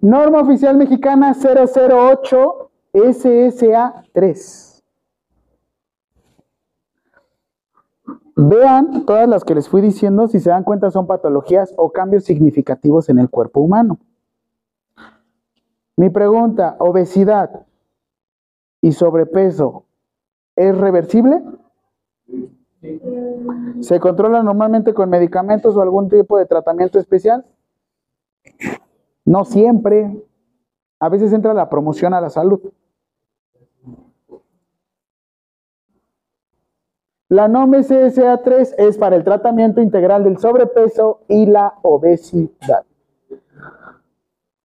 [0.00, 4.69] Norma oficial mexicana 008 SSA 3.
[8.42, 12.24] Vean todas las que les fui diciendo, si se dan cuenta son patologías o cambios
[12.24, 13.98] significativos en el cuerpo humano.
[15.96, 17.66] Mi pregunta, obesidad
[18.80, 19.84] y sobrepeso
[20.56, 21.42] ¿Es reversible?
[23.80, 27.44] ¿Se controla normalmente con medicamentos o algún tipo de tratamiento especial?
[29.24, 30.22] No siempre.
[30.98, 32.60] A veces entra la promoción a la salud.
[37.30, 42.84] La NOM SSA3 es para el tratamiento integral del sobrepeso y la obesidad.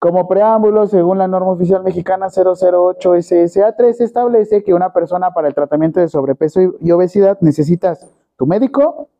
[0.00, 5.54] Como preámbulo, según la norma oficial mexicana 008 SSA3, establece que una persona para el
[5.54, 8.04] tratamiento de sobrepeso y- y obesidad necesitas
[8.36, 9.10] tu médico,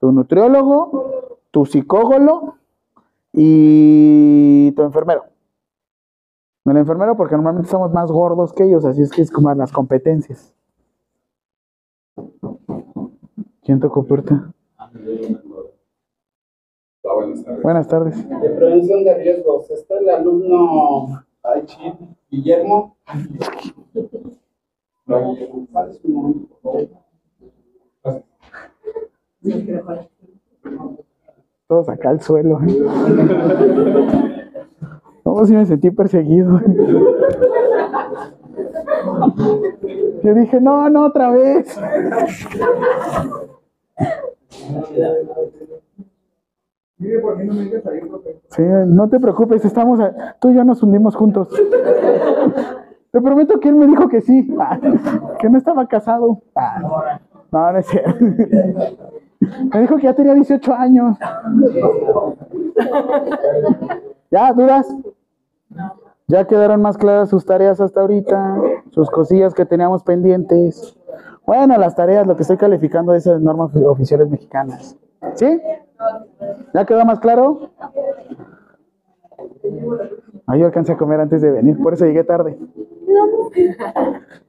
[0.00, 2.56] tu nutriólogo, tu psicólogo
[3.32, 5.22] y tu enfermero.
[6.64, 9.70] El enfermero porque normalmente somos más gordos que ellos, así es que es como las
[9.70, 10.52] competencias.
[13.72, 14.52] ¿Quién tocó puerta?
[17.62, 18.28] Buenas tardes.
[18.28, 19.70] de prevención de riesgos.
[19.70, 21.64] Está el alumno ay,
[22.30, 22.98] Guillermo.
[31.66, 32.60] Todos acá al suelo.
[35.24, 36.60] No, sí me sentí perseguido.
[40.22, 41.80] Yo dije, no, no, otra vez.
[48.50, 51.48] Sí, no te preocupes, estamos, a- tú y yo nos hundimos juntos.
[53.10, 54.48] Te prometo que él me dijo que sí,
[55.40, 56.42] que no estaba casado.
[57.50, 57.80] No, no.
[59.74, 61.18] Me dijo que ya tenía 18 años.
[64.30, 64.86] ¿Ya, dudas?
[66.28, 68.56] Ya quedaron más claras sus tareas hasta ahorita,
[68.90, 70.96] sus cosillas que teníamos pendientes.
[71.46, 74.96] Bueno, las tareas, lo que estoy calificando esas normas oficiales mexicanas.
[75.34, 75.60] ¿Sí?
[76.74, 77.70] ¿Ya quedó más claro?
[80.46, 82.58] Ahí yo alcancé a comer antes de venir, por eso llegué tarde.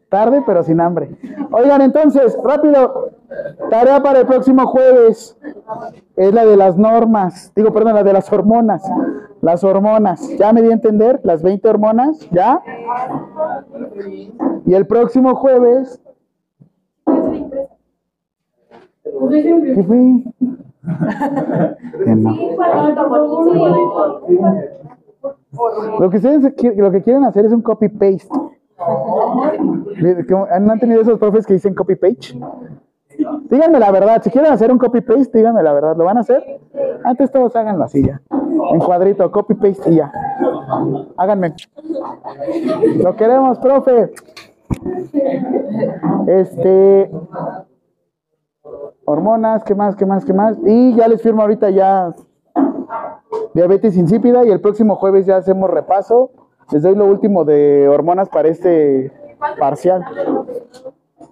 [0.10, 1.18] Tarde, pero sin hambre.
[1.52, 3.12] Oigan, entonces, rápido.
[3.70, 5.36] Tarea para el próximo jueves.
[6.16, 7.52] Es la de las normas.
[7.56, 8.84] Digo, perdón, la de las hormonas.
[9.42, 10.30] Las hormonas.
[10.38, 11.20] ¿Ya me di a entender?
[11.24, 12.30] Las 20 hormonas.
[12.30, 12.62] ¿Ya?
[14.68, 16.03] Y el próximo jueves.
[19.30, 20.24] ¿Qué fue?
[26.00, 28.28] Lo que ustedes qui- lo que quieren hacer es un copy paste.
[30.30, 32.38] ¿No han tenido esos profes que dicen copy page?
[33.50, 36.22] Díganme la verdad, si quieren hacer un copy paste, díganme la verdad, ¿lo van a
[36.22, 36.44] hacer?
[37.04, 38.22] Antes todos háganlo así ya.
[38.74, 40.12] En cuadrito, copy paste y ya.
[41.18, 41.54] Háganme.
[43.02, 44.12] Lo queremos, profe.
[46.28, 47.12] Este
[49.06, 49.96] hormonas, ¿qué más?
[49.96, 50.26] ¿Qué más?
[50.26, 50.58] ¿Qué más?
[50.66, 52.14] Y ya les firmo ahorita ya
[53.54, 56.32] diabetes insípida y el próximo jueves ya hacemos repaso.
[56.72, 59.12] Les doy lo último de hormonas para este
[59.60, 60.04] parcial.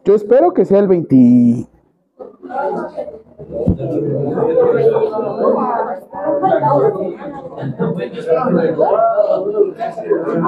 [0.03, 1.67] Yo espero que sea el 20.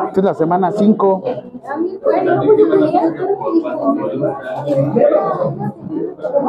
[0.08, 1.24] Esta es la semana 5.
[1.66, 3.76] A mí, bueno, pues me digas, pero me dijo,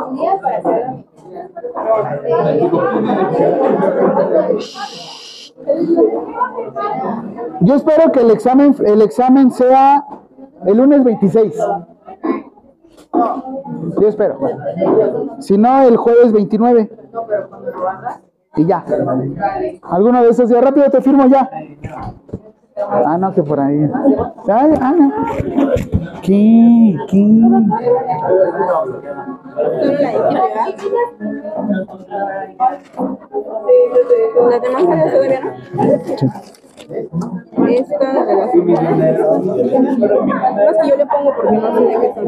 [0.07, 1.05] un día para hacer
[7.61, 10.05] Yo espero que el examen, el examen sea
[10.67, 11.57] el lunes 26.
[14.01, 14.39] Yo espero.
[15.41, 16.91] Si no, el jueves 29.
[18.57, 18.85] Y ya.
[19.83, 20.63] Alguno de esos días.
[20.63, 21.49] Rápido te firmo ya.
[22.77, 23.89] Ah, no, que por ahí.
[24.49, 25.13] Ay, ah, no.
[26.23, 26.97] ¿Qué?
[27.09, 27.41] ¿Qué?
[34.51, 35.51] Las demás todavía no.
[36.05, 36.27] Sí.
[37.67, 38.55] Esta de las
[40.57, 42.27] Las que yo le pongo porque no sé de qué son.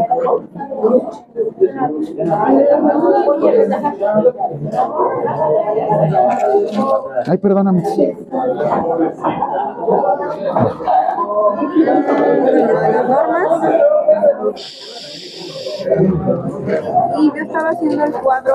[7.27, 7.83] Ay, perdóname.
[7.83, 8.17] de
[12.93, 13.51] las normas.
[17.19, 18.55] Y yo estaba haciendo el cuadro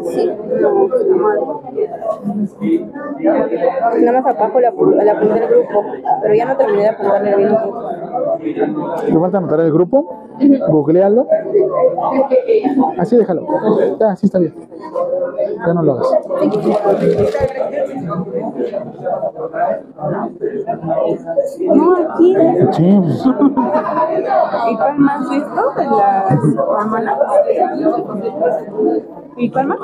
[0.00, 0.30] así.
[4.00, 5.84] Nada más abajo apu- le apunté el grupo,
[6.22, 7.48] pero ya no terminé de apuntarle bien.
[7.48, 7.82] el grupo.
[9.06, 10.18] ¿Te falta anotar el grupo?
[10.68, 11.26] Googlealo.
[12.98, 13.46] Así déjalo.
[13.98, 14.54] Ya, así está bien.
[15.66, 16.08] Ya no lo hagas.
[21.74, 22.36] No, aquí.
[22.72, 22.88] Sí,
[24.70, 26.30] ¿Y cuál más esto de las
[29.36, 29.78] ¿Y cuál más?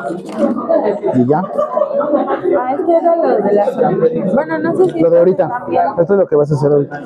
[1.15, 1.43] Y ya.
[1.43, 4.35] Ah, este era lo de las.
[4.35, 5.01] Bueno, no sé si.
[5.01, 5.49] Lo de ahorita.
[5.49, 5.83] también.
[5.99, 7.03] Esto es lo que vas a hacer ahorita.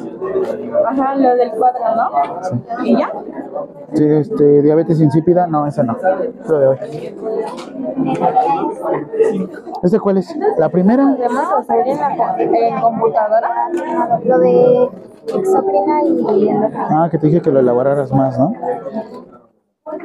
[0.89, 2.85] Ajá, lo del cuadro, ¿no?
[2.85, 3.10] ¿Y ya?
[3.94, 5.97] Sí, este, diabetes insípida, no, esa no.
[5.97, 6.77] Es lo de hoy.
[9.82, 10.35] ¿Este cuál es?
[10.59, 11.14] ¿La primera?
[11.16, 13.51] ¿Podemos hacer en la co- en computadora?
[14.24, 14.89] Lo de
[15.28, 16.48] exocrina y.
[16.74, 18.52] Ah, que te dije que lo elaboraras más, ¿no?
[19.84, 19.98] Lo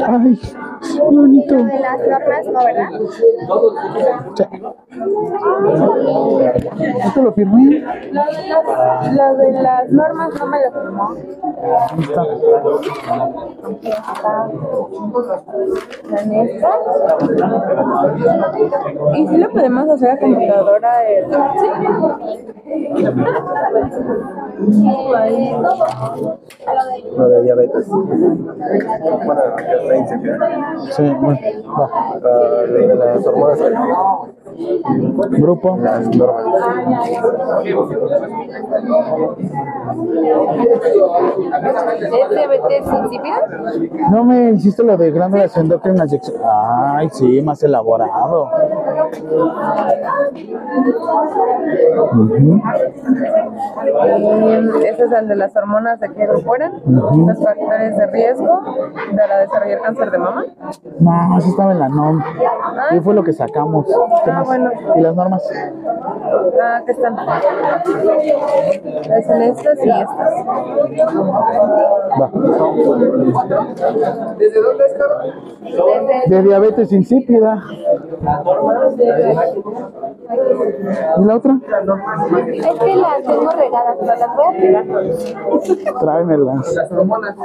[0.07, 0.39] Ay,
[0.81, 1.55] qué bonito.
[1.55, 2.89] Lo de las normas, no, ¿verdad?
[4.33, 4.43] Sí.
[7.05, 7.63] ¿Esto lo firmé?
[8.11, 8.65] Lo de las,
[9.13, 11.15] lo de las normas no me lo firmó.
[19.15, 21.09] ¿Y si lo podemos hacer a computadora?
[21.09, 21.29] El...
[27.17, 27.87] Lo de diabetes.
[27.87, 30.37] Bueno, ya está insípida.
[30.91, 31.39] Sí, bueno.
[31.77, 32.15] Ah,
[32.67, 33.59] lo de las hormonas.
[35.31, 35.77] Grupo.
[35.81, 36.45] Las normas.
[41.95, 43.37] ¿Es diabetes insípida?
[44.11, 46.13] No me hiciste lo de glándulas endocrinas.
[46.43, 48.49] Ay, sí, más elaborado.
[54.79, 57.27] Y ese es el de las hormonas de qué grupo eran, Ujú.
[57.27, 58.59] los factores de riesgo
[59.15, 60.45] para desarrollar cáncer de mama.
[60.99, 62.21] No, eso estaba en la NOM.
[62.95, 63.85] Y fue lo que sacamos.
[64.23, 64.47] ¿Qué Ah, más?
[64.47, 64.69] bueno.
[64.95, 65.49] ¿Y las normas?
[66.61, 67.15] Ah, que están.
[69.17, 70.33] Es en estas y estas.
[72.21, 72.29] Va.
[74.37, 76.27] ¿Desde dónde es, Carlos?
[76.27, 77.61] De diabetes insípida.
[81.17, 81.59] ¿Y la otra?
[82.53, 84.85] Es que las tengo regadas, pero las voy a pegar.
[85.99, 86.75] Tráemelas.
[86.75, 87.35] Las hormonas.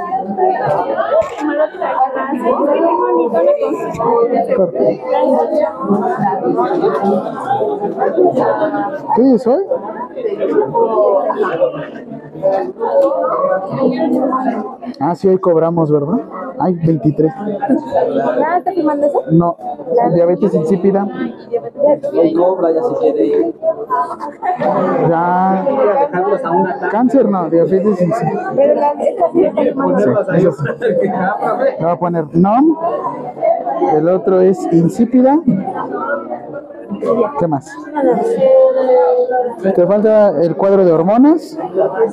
[9.15, 9.63] ¿Qué es hoy?
[14.99, 16.19] Ah, sí, hoy cobramos, ¿verdad?
[16.59, 17.33] Ay, 23.
[18.39, 19.21] ¿Ya está firmando eso?
[19.31, 19.57] No,
[20.13, 21.07] diabetes insípida.
[22.13, 23.53] Hoy cobra, ya se quiere.
[25.09, 25.65] Ya.
[26.91, 28.53] Cáncer, no, diabetes insípida.
[28.55, 29.45] Pero estas sí
[30.41, 31.07] sí.
[31.77, 32.77] Le voy a poner NOM.
[33.95, 35.39] El otro es insípida.
[37.39, 37.71] ¿Qué más?
[39.75, 41.57] Te falta el cuadro de hormonas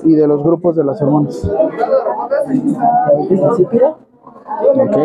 [0.04, 1.48] y de los grupos de las hormonas.
[3.30, 3.96] ¿Insípida?
[4.74, 4.96] ¿Ok?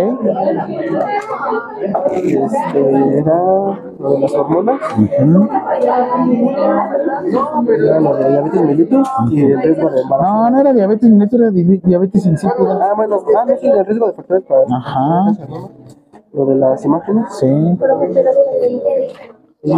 [2.12, 3.38] Este era
[4.00, 4.80] lo de las hormonas.
[4.98, 5.48] Ujú.
[7.72, 10.34] Era lo de diabetes mellitus y el riesgo de embarazo.
[10.34, 12.56] No, no era diabetes, neto era di- diabetes insípida.
[12.82, 15.32] Ah, bueno, ah, no, sí, el riesgo de factores para Ajá,
[16.34, 17.26] lo de las imágenes.
[17.40, 17.78] sí.
[19.64, 19.76] Ya.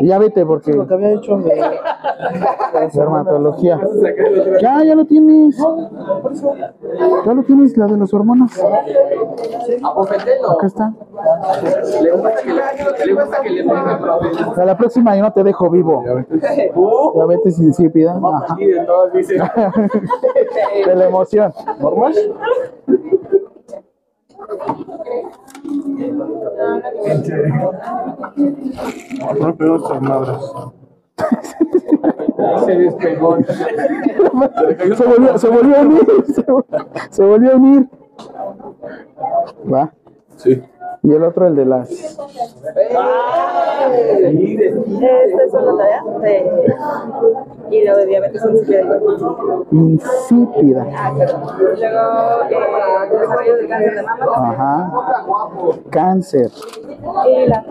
[0.00, 1.54] Ya vete porque Lo que había hecho de
[2.94, 3.78] dermatología.
[4.60, 5.58] Ya, ya lo tienes.
[7.26, 8.58] Ya lo tienes, la de las hormonas.
[10.48, 10.94] Acá está.
[14.56, 16.02] A la próxima yo no te dejo vivo.
[17.14, 18.18] Diabetes insípida.
[18.22, 18.56] Ajá.
[20.86, 21.41] De la emoción.
[21.80, 22.16] Normas.
[29.40, 30.38] No, pero estas madres.
[32.64, 33.38] Se despegó.
[34.96, 36.24] Se volvió, se volvió a unir.
[37.10, 37.88] Se volvió a unir.
[39.72, 39.92] Va.
[40.36, 40.62] Sí.
[41.04, 41.90] Y el otro, el de las.
[41.90, 42.28] Esta
[45.44, 46.74] es una tarea de...
[47.70, 49.00] Y lo de diabetes insípida.
[49.72, 50.86] Insípida.
[51.80, 54.92] Luego, eh, cáncer de mama Ajá.
[55.90, 56.50] Cáncer.
[57.26, 57.64] y la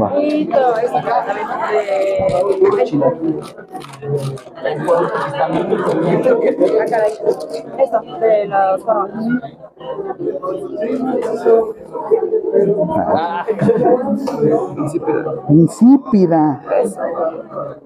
[0.00, 0.12] Va.
[0.22, 1.02] Y todo eso de...
[1.08, 1.10] Ah.
[7.78, 9.26] Esto, de los hormonas.
[15.48, 16.62] Insípida.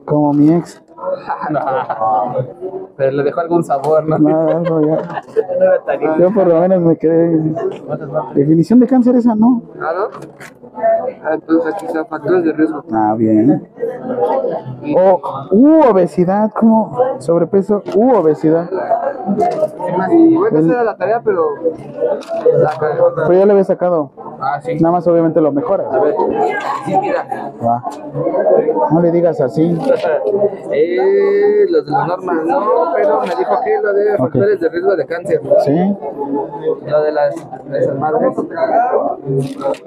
[0.04, 0.85] Como mi ex.
[2.96, 4.16] Pero le dejó algún sabor, ¿no?
[4.18, 4.60] Ya.
[4.60, 4.80] No
[5.60, 7.38] era tan Yo por lo menos me quedé.
[8.34, 9.60] Definición de cáncer esa, ¿no?
[9.80, 10.08] ¿Ah, no?
[11.24, 12.84] Ah, entonces aquí está factores de riesgo.
[12.92, 13.68] Ah, bien.
[14.96, 15.20] O
[15.50, 18.68] u obesidad, como sobrepeso u obesidad.
[19.26, 21.54] Voy a hacer la tarea, pero.
[23.26, 24.10] Pero ya le había sacado.
[24.40, 24.74] Ah, sí.
[24.76, 25.84] Nada más obviamente lo mejora.
[26.84, 27.52] Sí, mira.
[27.64, 27.82] Va.
[28.92, 29.76] No le digas así.
[30.94, 34.96] Eh, los de la norma, no, pero me dijo que lo de factores de riesgo
[34.96, 35.40] de cáncer.
[35.64, 35.96] ¿Sí?
[36.86, 37.34] Lo de las,
[37.70, 38.36] de esas madres.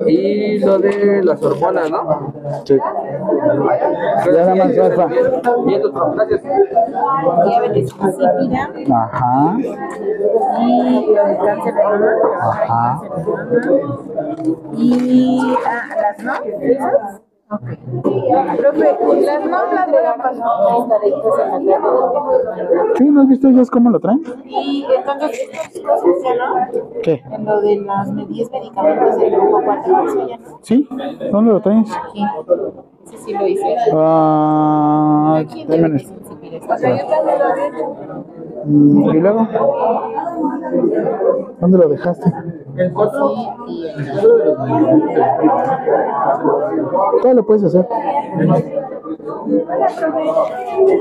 [0.06, 2.34] Y lo de las hormonas, ¿no?
[2.66, 2.78] Sí.
[2.78, 5.08] Ya nada más alfa.
[5.68, 6.42] Y el otro, gracias.
[7.46, 9.58] Diabetes insípida Ajá.
[10.60, 12.12] y lo de cáncer de mama.
[12.42, 13.02] Ajá.
[14.76, 17.56] Y ah, las no, ¿esas?
[17.56, 18.58] Ok.
[18.58, 20.46] Profe, las no las voy a pasar.
[22.98, 24.22] Sí, ¿no has visto ellos cómo lo traen?
[24.46, 25.50] Y entonces
[26.24, 26.92] ya no.
[27.02, 27.24] ¿Qué?
[27.32, 30.60] En lo de las 10 medicamentos del grupo 4, eso ya no.
[30.62, 30.88] ¿Sí?
[31.32, 31.90] ¿Dónde lo traes?
[31.92, 32.24] Aquí.
[33.06, 33.76] Ese sí lo hice.
[33.96, 35.96] Ah, en el-
[36.70, 38.26] O sea, yo también lo.
[38.66, 39.48] Mm, ¿Y luego?
[41.60, 42.32] ¿Dónde lo dejaste?
[42.80, 42.86] Y
[47.22, 47.86] Todo lo puedes hacer.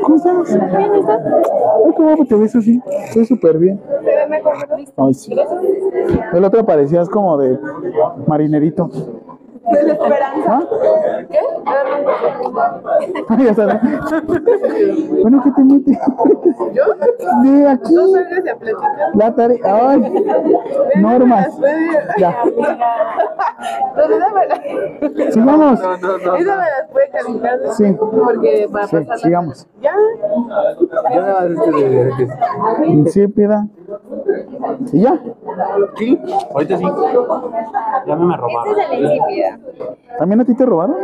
[0.03, 0.57] ¿Cómo estás?
[0.57, 2.81] Ay, qué guapo te ves así.
[3.05, 3.81] Estoy súper bien.
[4.97, 5.33] Ay, sí.
[6.33, 7.59] El otro parecías como de
[8.27, 8.91] marinerito.
[9.73, 10.49] De la esperanza.
[10.49, 10.62] ¿Ah?
[11.31, 11.40] ¿Qué?
[11.66, 12.05] Ay.
[15.23, 15.99] Bueno, ¿qué te metes?
[16.73, 16.85] ¿Yo?
[17.43, 17.95] De aquí.
[17.95, 19.11] No salgas a platicar.
[19.15, 19.59] La tarea.
[19.90, 20.24] Ay.
[20.97, 21.59] Normas.
[22.19, 22.36] Ya.
[25.01, 25.81] Entonces, Sigamos.
[25.81, 25.97] esa
[26.32, 27.59] me las puede calificar.
[27.77, 27.97] Sí.
[27.99, 29.19] Porque para Sí, pasar.
[29.19, 29.66] sigamos.
[29.81, 29.95] Ya.
[31.11, 32.86] Este.
[32.86, 33.66] Insípida.
[34.93, 35.19] ¿Y ya?
[35.97, 36.20] Sí,
[36.52, 36.85] ahorita sí.
[38.06, 38.73] Ya me, me robaron.
[38.73, 39.59] Esa es la insípida.
[40.19, 40.97] ¿También a ti te robaron?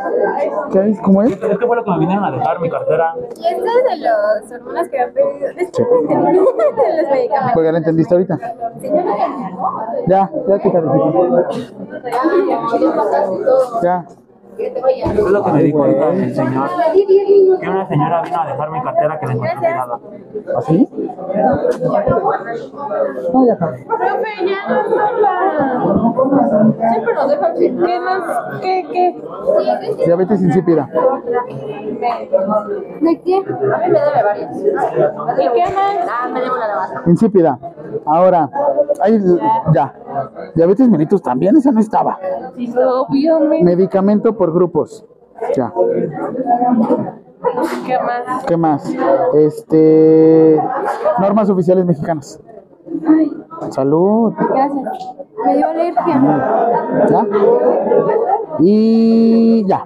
[0.70, 1.00] ¿Qué es?
[1.00, 1.30] ¿Cómo es?
[1.32, 3.14] Es que fue lo que me vinieron a dejar mi cartera.
[3.36, 5.48] Y esta es de los hormonas que me han pedido.
[5.48, 7.52] de los medicamentos.
[7.54, 8.38] Porque la entendiste ahorita.
[10.06, 11.38] Ya, ya te califico.
[13.82, 14.06] Ya.
[14.58, 16.70] Es lo que me dijo ahorita el señor.
[17.60, 19.98] Que una señora vino a dejar mi cartera que la encontré tirada.
[20.56, 20.88] ¿Así?
[23.32, 23.56] No, ya.
[23.56, 23.76] Profe,
[24.46, 24.74] ya no.
[26.90, 28.22] Siempre nos dejan sin ¿Qué más?
[28.60, 29.22] ¿Qué, qué?
[30.04, 30.88] Diabetes insípida.
[33.00, 33.36] ¿De qué?
[33.36, 34.56] A mí me debe varias.
[34.56, 36.08] ¿Y qué más?
[36.10, 36.92] Ah, me debe una de más.
[37.06, 37.58] Insípida.
[38.06, 38.50] Ahora,
[39.02, 39.20] hay,
[39.72, 39.94] ya.
[40.54, 42.18] Diabetes mellitus también, esa no estaba.
[43.08, 43.64] Obviamente.
[43.64, 45.06] Medicamento por grupos.
[45.56, 45.72] Ya.
[47.86, 48.44] ¿Qué más?
[48.46, 48.94] ¿Qué más?
[49.34, 50.60] Este.
[51.20, 52.40] Normas oficiales mexicanas.
[53.70, 54.32] Salud.
[54.50, 55.14] Gracias.
[55.44, 56.48] Me dio alergia.
[57.08, 57.26] ¿Ya?
[58.60, 59.84] Y ya.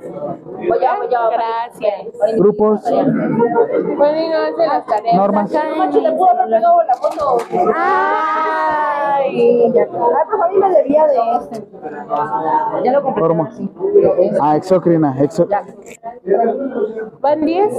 [0.59, 1.31] Voy a, voy a.
[1.31, 2.37] Gracias.
[2.39, 2.81] Grupos.
[2.83, 5.17] Pueden hacer las tareas.
[5.17, 5.53] Normas.
[5.77, 7.37] Macho, le puedo haber pegado la foto.
[7.77, 9.83] Ay, ya.
[9.83, 11.69] Ah, pues a mí me debía de este.
[12.85, 13.23] Ya lo compré.
[13.25, 13.49] Hormo-
[14.41, 15.15] Ah, exocrina.
[15.21, 15.47] Exo
[17.21, 17.75] ¿Van 10?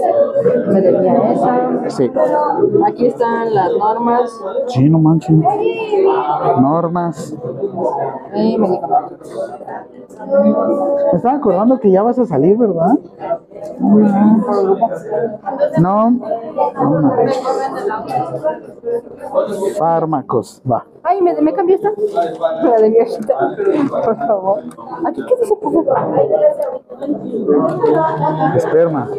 [0.67, 1.89] Me debía esa.
[1.89, 2.11] sí.
[2.87, 4.41] Aquí están las normas.
[4.67, 5.35] Sí, no manches.
[6.61, 7.35] Normas.
[8.35, 9.59] Y medicamentos.
[11.11, 12.99] Me estaba acordando que ya vas a salir, ¿verdad?
[15.79, 16.11] No.
[16.11, 16.19] no.
[19.77, 20.61] Fármacos.
[20.69, 20.85] Va.
[21.03, 21.91] Ay, ¿me, me cambió esta?
[22.63, 23.35] La de mi hojita.
[23.89, 24.63] Por favor.
[25.05, 25.53] ¿Aquí qué dice?
[28.55, 29.09] Esperma.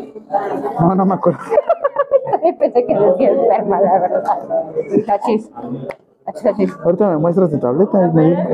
[0.81, 1.41] No, no me acuerdo.
[2.59, 4.25] Pensé que decía esperma, la verdad.
[5.07, 5.51] Chachis.
[6.85, 8.49] Ahorita me muestras tu tableta y me dices.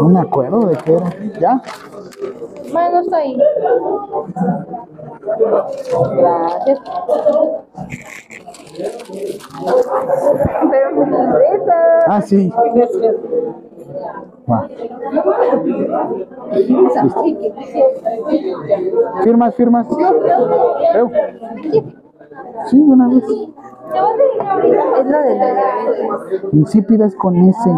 [0.00, 1.10] No me acuerdo de qué era.
[1.40, 1.62] ¿Ya?
[2.72, 3.38] Bueno, está ahí.
[6.16, 6.80] Gracias.
[10.70, 11.98] Pero mi libreta.
[12.06, 12.52] Ah, sí.
[14.50, 14.68] Va.
[19.22, 19.86] Firmas, firmas.
[20.94, 21.10] Eu.
[22.66, 23.24] Sí, de una vez.
[24.98, 27.70] Es la de la con S.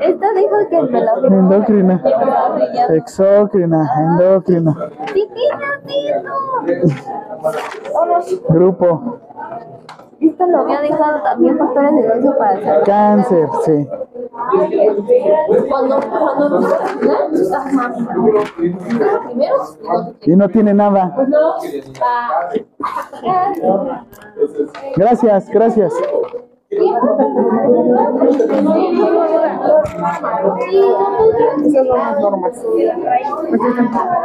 [0.00, 2.02] Esta dijo que me la Endocrina.
[2.90, 4.76] Exócrina, endocrina.
[8.48, 9.18] Grupo.
[10.20, 12.82] Esto lo había dejado también factores de riesgo para hacer.
[12.84, 13.88] Cáncer, sí.
[15.68, 16.60] Cuando, cuando
[20.22, 21.14] Y no tiene nada.
[21.28, 21.54] no.
[22.02, 22.50] Ah.
[24.96, 25.92] Gracias, gracias.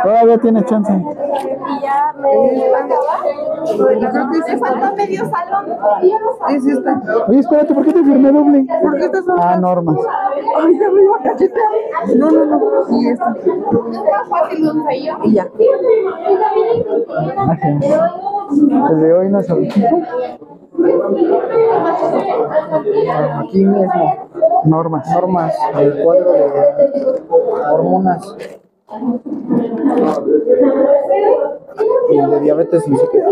[0.04, 0.92] Todavía tiene chance.
[0.94, 2.30] Y ya me.
[4.96, 5.66] Medio salón.
[6.50, 7.02] Es esta.
[7.28, 8.66] Oye, espérate, ¿por qué te firmé doble?
[8.82, 9.96] Porque estas son Ah, normas.
[10.58, 11.66] Ay, ya me iba a cachetear.
[12.16, 13.00] No, no, no.
[13.00, 13.36] Y esta.
[13.38, 14.64] Es fácil
[15.34, 15.48] ya.
[19.20, 20.51] Hoy no.
[23.40, 24.30] Aquí mismo,
[24.66, 25.10] Normas.
[25.14, 26.52] normas, el cuadro de
[27.72, 28.36] hormonas.
[32.10, 33.26] Y el de diabetes insípida.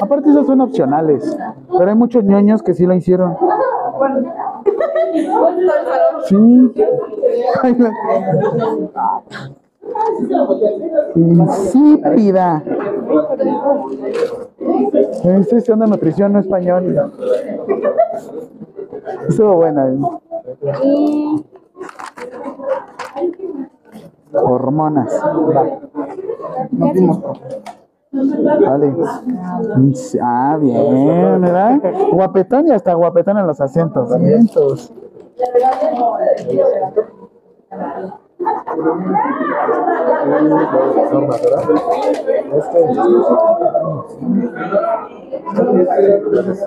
[0.00, 1.36] Aparte, esos son opcionales.
[1.78, 3.36] Pero hay muchos ñoños que sí lo hicieron.
[6.28, 6.74] Sí.
[11.14, 12.62] Insípida.
[15.24, 17.12] Estoy estudiando nutrición, no español.
[19.28, 19.88] Estuvo buena.
[19.88, 19.98] ¿eh?
[24.32, 25.22] Hormonas.
[26.72, 27.20] Nos vimos.
[28.12, 28.94] Vale.
[30.22, 31.80] Ah, bien, ¿verdad?
[32.12, 34.10] Guapetón y hasta guapetón en los asientos.
[34.10, 34.92] Asientos.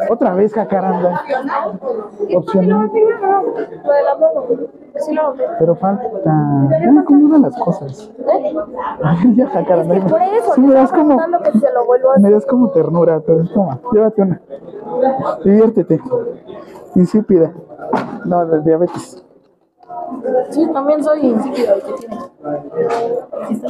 [0.09, 1.21] Otra vez, jacaranda.
[2.35, 2.91] Opcional.
[5.59, 6.09] Pero falta.
[6.25, 8.11] Ah, ¿Cómo eran las cosas?
[9.03, 9.95] Ay, ya, jacaranda.
[10.55, 11.17] Sí, me das como.
[12.17, 13.21] Me das como ternura.
[13.25, 14.41] Pero toma, llévate una.
[15.43, 15.99] Diviértete.
[16.95, 17.53] Insípida.
[18.25, 19.23] No, de diabetes.
[20.49, 21.75] Sí, también soy insípida.
[21.75, 22.31] ¿Qué tienes?
[23.41, 23.67] Aquí está.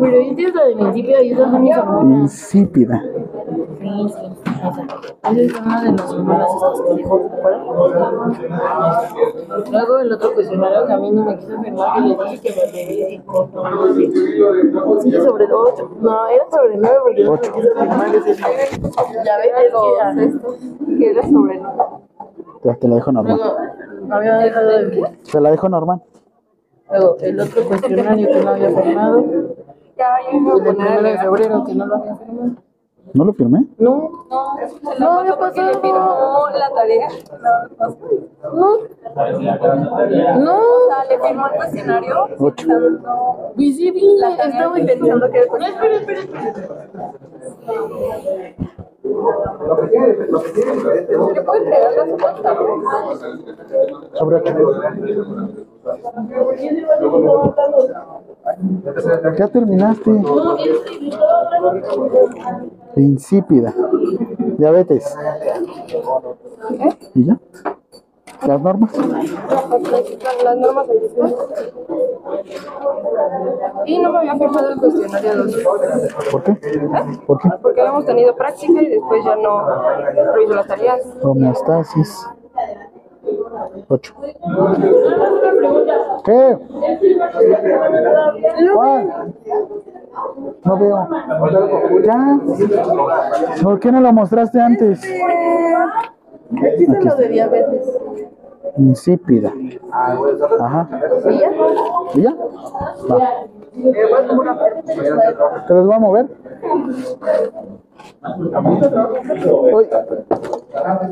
[0.00, 2.20] Pero yo tienes la de mi insípida y esas son mis hormonas.
[2.22, 3.02] Insípida.
[3.80, 4.82] Sí, sí, esa.
[5.30, 7.30] Esa es una de las hormonas estas que dijo.
[9.70, 12.50] Luego el otro cuestionario que a mí no me quiso firmar, que le dije que
[12.54, 13.48] me verificó.
[15.02, 15.90] Sí, sobre el 8.
[16.00, 18.12] No, era sobre el 9 porque no me quiso firmar
[19.24, 19.52] Ya ves,
[20.18, 21.76] es que, era sobre el 9.
[22.64, 23.36] Ya te la dejo normal.
[23.36, 23.56] Luego,
[24.14, 25.16] había dejado de...
[25.30, 26.02] Te la dejo normal.
[26.90, 29.24] Luego, el otro cuestionario que no había firmado.
[29.96, 32.50] Ya, El voy a del poner 1 de febrero que no lo había firmado.
[33.14, 33.66] ¿No lo firmé?
[33.78, 34.56] No, No,
[34.98, 35.80] no había pasado.
[35.80, 37.08] firmó la tarea.
[38.52, 38.78] No,
[40.38, 40.58] no.
[40.60, 42.14] O sea, le firmó el cuestionario.
[42.38, 42.66] Ocho.
[42.68, 44.86] pensando- Y sí, vi, La tarea estaba y
[54.14, 54.52] ocho.
[59.38, 60.10] Ya terminaste.
[62.96, 63.74] Insípida.
[64.58, 65.16] Diabetes.
[67.14, 67.38] ¿Y ya?
[68.46, 68.92] Las normas.
[70.44, 70.86] Las normas.
[73.86, 75.56] Y no me había firmado el cuestionario 2.
[76.30, 76.52] ¿Por qué?
[77.26, 77.48] ¿Por qué?
[77.62, 79.66] Porque habíamos tenido práctica y después ya no
[80.34, 81.00] revisó las tareas.
[81.22, 82.26] Homeostasis.
[83.88, 84.14] 8.
[86.24, 86.58] ¿Qué?
[88.74, 89.34] ¿Cuál?
[90.64, 91.08] No veo.
[92.04, 92.38] ¿Ya?
[93.62, 95.00] ¿Por qué no lo mostraste antes?
[96.56, 97.98] Aquí está lo de diabetes.
[98.76, 99.52] Insípida.
[100.60, 100.88] Ajá.
[101.30, 101.50] ¿Y ya?
[102.14, 102.36] ¿Y ya?
[103.10, 103.46] Va.
[105.66, 106.26] ¿Te los voy a mover?
[109.72, 109.84] Uy.
[109.84, 111.08] Este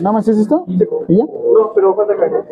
[0.00, 0.64] ¿Nada más es esto?
[1.08, 1.24] ¿Y ya?
[1.24, 2.44] No, pero falta caer.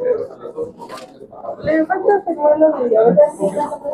[1.62, 3.32] Le falta firmar lo de diabetes.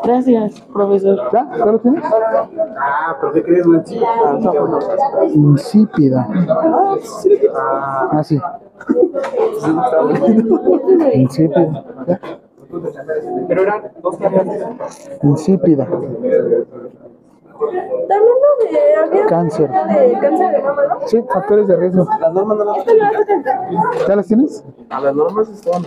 [0.05, 1.19] Gracias, profesor.
[1.33, 1.51] ¿Ya?
[1.57, 2.05] ¿Ya lo tienes?
[2.05, 3.81] Ah, pero ¿qué crees, güey?
[4.07, 4.79] Ah, no.
[5.25, 6.29] Insípida.
[7.55, 8.41] Ah, sí.
[11.15, 11.85] Insípida.
[12.07, 12.21] ¿Ya?
[13.49, 14.17] Pero eran dos.
[15.23, 15.87] Insípida.
[18.09, 18.95] También lo de.
[18.97, 19.69] Había Cáncer.
[19.71, 21.07] de cáncer de mama, ¿no?
[21.07, 22.07] Sí, factores de riesgo.
[22.21, 22.87] Las normas no las.
[24.09, 24.65] ¿Ya las tienes?
[24.89, 25.83] A las normas estaban.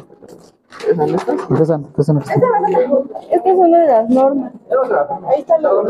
[0.90, 2.18] Empiezan, empiezan.
[2.18, 4.52] Estas son de las normas.
[5.28, 5.84] Ahí está lo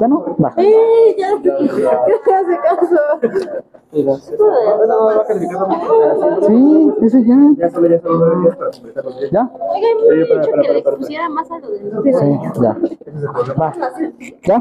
[0.00, 0.24] ¿Ya no?
[0.42, 0.52] Va.
[0.56, 0.74] ¡Sí!
[1.18, 2.96] Ya ¿Qué hace caso?
[3.92, 4.28] Y las.
[4.28, 6.46] Esa no va a calificar tampoco.
[6.46, 7.36] Sí, ese ya.
[9.30, 9.50] Ya.
[9.70, 10.96] Oiga, me dicho que para.
[10.96, 12.76] pusiera más a lo del Sí, ya.
[13.54, 13.72] Va.
[14.44, 14.58] ¿Ya?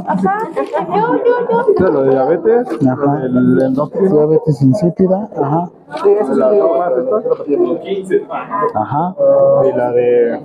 [0.96, 1.90] Yo, yo, yo.
[1.90, 3.24] Lo de diabetes, Ajá.
[3.24, 4.16] el endocrino.
[4.16, 5.30] Diabetes insípida.
[5.36, 5.70] Ajá.
[6.02, 7.24] Sí, esas son las normas estas.
[8.76, 9.16] Ajá.
[9.66, 10.40] Y la de.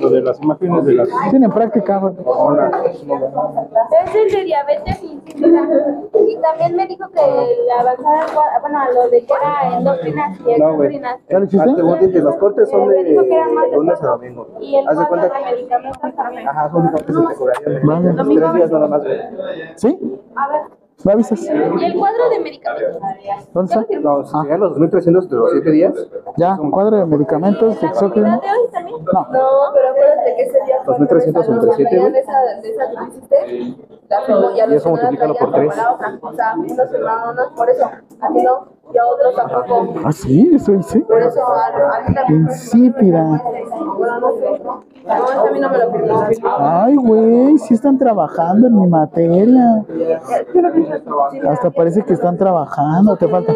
[0.00, 1.98] Lo de las imágenes de las Tienen práctica.
[1.98, 2.14] güey.
[2.14, 5.02] Es el de diabetes.
[5.02, 7.20] Y también me dijo que
[7.68, 10.88] la avanzada, bueno, lo de que era endocrinas y No, güey.
[10.88, 11.20] exocrinas.
[11.28, 11.70] ¿Ya lo hiciste?
[11.70, 12.94] Ah, te voy a decir, los cortes son que
[13.54, 14.46] más de de lunes a domingo.
[14.60, 15.32] Y el Haz de cuenta de
[16.16, 16.48] también.
[16.48, 17.86] Ajá, son cortes que te cobrarían.
[17.86, 18.12] Vale.
[18.14, 19.20] Tres días nada más, güey.
[19.76, 19.98] ¿Sí?
[20.36, 20.81] A ver.
[21.04, 21.42] ¿Me avisas?
[21.42, 23.00] Y el cuadro de medicamentos.
[23.52, 23.86] ¿Dónde está?
[23.86, 23.94] Si
[24.44, 25.94] llegan los 2.300 de los 7 días,
[26.36, 28.28] Ya, cuadro de medicamentos, ¿La exócrino.
[28.28, 29.04] de hoy también?
[29.04, 29.12] No.
[29.12, 32.12] No, pero acuérdate que ese día fue 2.300 entre siete, güey.
[32.12, 33.76] de esa, de esa que hiciste,
[34.08, 35.82] la ya Y los eso multiplícalo por traían tres.
[35.84, 36.18] como la otra.
[36.22, 37.84] O sea, unos por eso,
[38.20, 39.94] a ti no, y a otros tampoco.
[40.04, 40.50] ¿Ah, sí?
[40.54, 41.00] ¿Eso hice?
[41.00, 42.42] Por eso a, también.
[42.42, 43.42] Insípida.
[43.96, 44.62] Bueno, no sé.
[44.62, 46.24] No, ese a mí no me lo firmó.
[46.58, 49.84] Ay, güey, sí están trabajando en mi materia.
[51.48, 53.52] Hasta parece que están trabajando, te falta.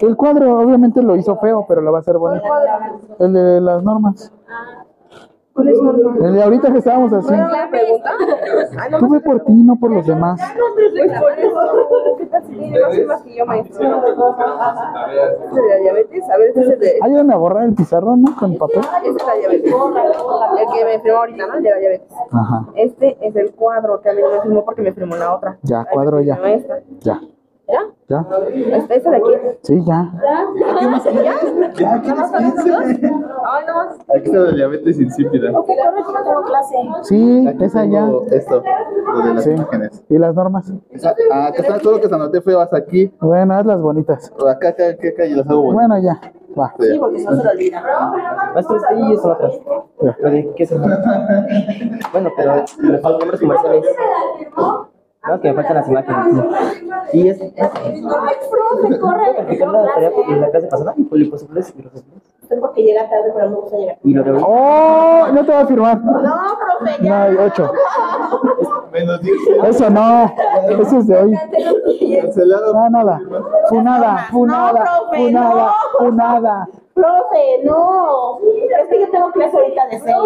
[0.00, 2.44] El cuadro obviamente lo hizo feo, pero lo va a hacer bonito.
[3.18, 4.32] El de las normas.
[5.60, 7.48] El de ahorita que estábamos haciendo.
[7.48, 8.10] ¿La pregunta?
[8.98, 10.40] Tú ve por ti, no por los demás.
[10.74, 12.16] Pues por eso.
[12.18, 13.82] ¿Qué tal si tiene más que yo, maestro?
[13.84, 16.98] Ese de la diabetes, a ver, ese es de.
[17.02, 18.36] Ayúdame a borrar el pizarrón, ¿no?
[18.36, 18.80] Con papel.
[19.02, 19.72] Ese es la diabetes.
[19.72, 21.54] El que me firmó ahorita, ¿no?
[21.54, 22.12] El de la diabetes.
[22.32, 25.34] Ajá, Este es el cuadro que a mí no me firmó porque me firmó la
[25.34, 25.58] otra.
[25.62, 26.38] Ya, cuadro ya.
[27.00, 27.20] ya,
[27.68, 27.80] ¿Ya?
[28.08, 28.26] Ya.
[28.76, 29.30] ¿Este ese de aquí?
[29.62, 30.10] Sí, ya.
[30.80, 31.04] ¿Qué más?
[31.04, 31.34] ¿Ya?
[31.90, 32.84] ¿Nada más son esos dos?
[32.84, 33.96] Ay, no más.
[34.16, 35.48] Aquí está de diabetes insípida.
[35.48, 36.02] ¿Qué corre?
[36.02, 36.76] Yo no tengo clase.
[37.02, 38.08] Sí, esa ya.
[38.30, 38.62] Esto,
[39.12, 39.50] lo de las Sí.
[39.50, 40.04] imágenes.
[40.08, 40.72] ¿Y las normas?
[41.32, 43.12] Ah, acá está todo lo que se anoté fue hasta aquí.
[43.20, 44.32] Bueno, hazlas bonitas.
[44.38, 45.88] Acá, acá, acá, acá, y las hago bonitas.
[45.88, 46.20] Bueno, ya.
[46.58, 46.74] Va.
[46.80, 47.82] Sí, porque no se lo olvida.
[48.54, 49.38] Maestro, y eso.
[50.00, 50.16] Ya.
[50.20, 50.80] Lo qué es eso?
[52.12, 52.52] Bueno, pero
[53.02, 53.84] faltan nombres comerciales.
[55.26, 56.44] No, que me faltan las imágenes.
[57.12, 57.38] Y es.
[57.40, 58.08] No,
[58.50, 59.34] profe, corre.
[59.34, 62.22] Practicar la tarea en la clase pasada, fue imposibles y los ejemplos.
[62.48, 63.98] Es porque llega tarde, pero me gusta llegar.
[64.04, 64.42] Y lo de.
[64.42, 65.26] ¡Oh!
[65.32, 66.00] No te va a firmar.
[66.02, 67.22] No, profe, No, ya.
[67.24, 67.72] hay ocho.
[68.92, 69.36] Menos 10.
[69.64, 70.34] Eso no.
[70.80, 71.38] Eso es de hoy.
[72.22, 72.72] Cancelado.
[72.72, 73.20] No, nada.
[73.68, 75.98] Funada, funada, No, profe, funada, no.
[75.98, 76.68] funada.
[76.94, 78.38] Profe, no.
[78.80, 80.16] Es que yo tengo clase ahorita de 6.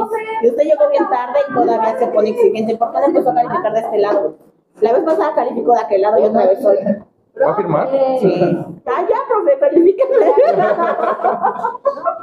[0.42, 2.76] Y usted llegó bien tarde y todavía se pone exigente.
[2.76, 4.34] ¿Por qué no empezó a calificar de este lado?
[4.80, 6.78] La vez pasada calificó de aquel lado y otra vez hoy.
[7.40, 7.88] ¿Va a firmar?
[8.20, 8.58] Sí.
[8.86, 10.16] Ah, ya, profe, califíquenme.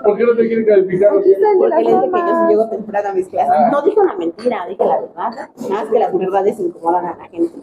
[0.03, 1.09] ¿Por qué no te quieren calificar?
[1.13, 3.71] Porque le dije que yo sí llego temprano a mis clases.
[3.71, 5.15] No dije una mentira, dije la verdad.
[5.15, 7.55] Nada más que las verdades incomodan a la gente.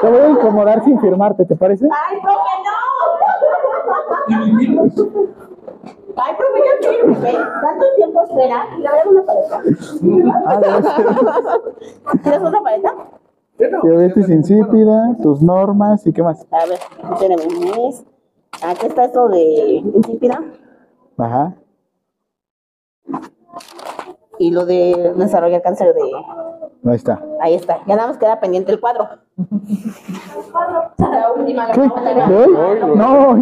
[0.00, 1.86] Te voy a incomodar sin firmarte, ¿te parece?
[2.08, 2.50] ¡Ay, profe,
[4.96, 5.51] no!
[6.16, 7.40] Ay, profe, yo quiero.
[7.60, 8.66] ¿Tanto tiempo espera?
[8.76, 9.62] Y le voy a dar una paleta.
[10.46, 11.60] Ah, verdad.
[12.22, 12.94] ¿Quieres otra paleta?
[13.82, 16.46] Diabetes insípida, tus normas y qué más.
[16.50, 16.78] A ver,
[17.12, 17.88] espérenme.
[17.88, 18.04] es-
[18.64, 19.42] Aquí está esto de
[19.94, 20.38] insípida
[21.18, 21.54] Ajá.
[24.38, 26.02] y lo de desarrollar cáncer de...
[26.84, 27.22] Ahí está.
[27.40, 27.78] Ahí está.
[27.86, 29.08] Ya nada más queda pendiente el cuadro.
[30.98, 31.80] La última, la ¿Qué?
[31.80, 32.28] vamos a leer.
[32.28, 32.96] ¿De hoy?
[32.96, 33.36] No,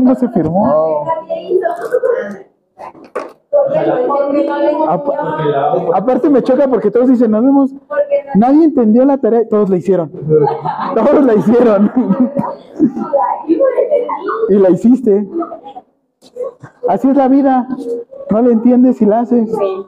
[4.73, 7.71] no aparte me choca porque todos dicen, nos vemos.
[8.35, 10.11] Nadie entendió la tarea, todos la hicieron.
[10.95, 11.93] Todos la hicieron.
[14.49, 15.29] y la hiciste.
[16.89, 17.67] Así es la vida.
[18.31, 19.49] No la entiendes y la haces.
[19.51, 19.87] Sí.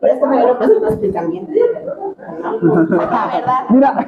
[0.00, 1.48] Pero es que me lo que no explican bien.
[2.90, 3.64] La verdad.
[3.70, 4.06] Mira.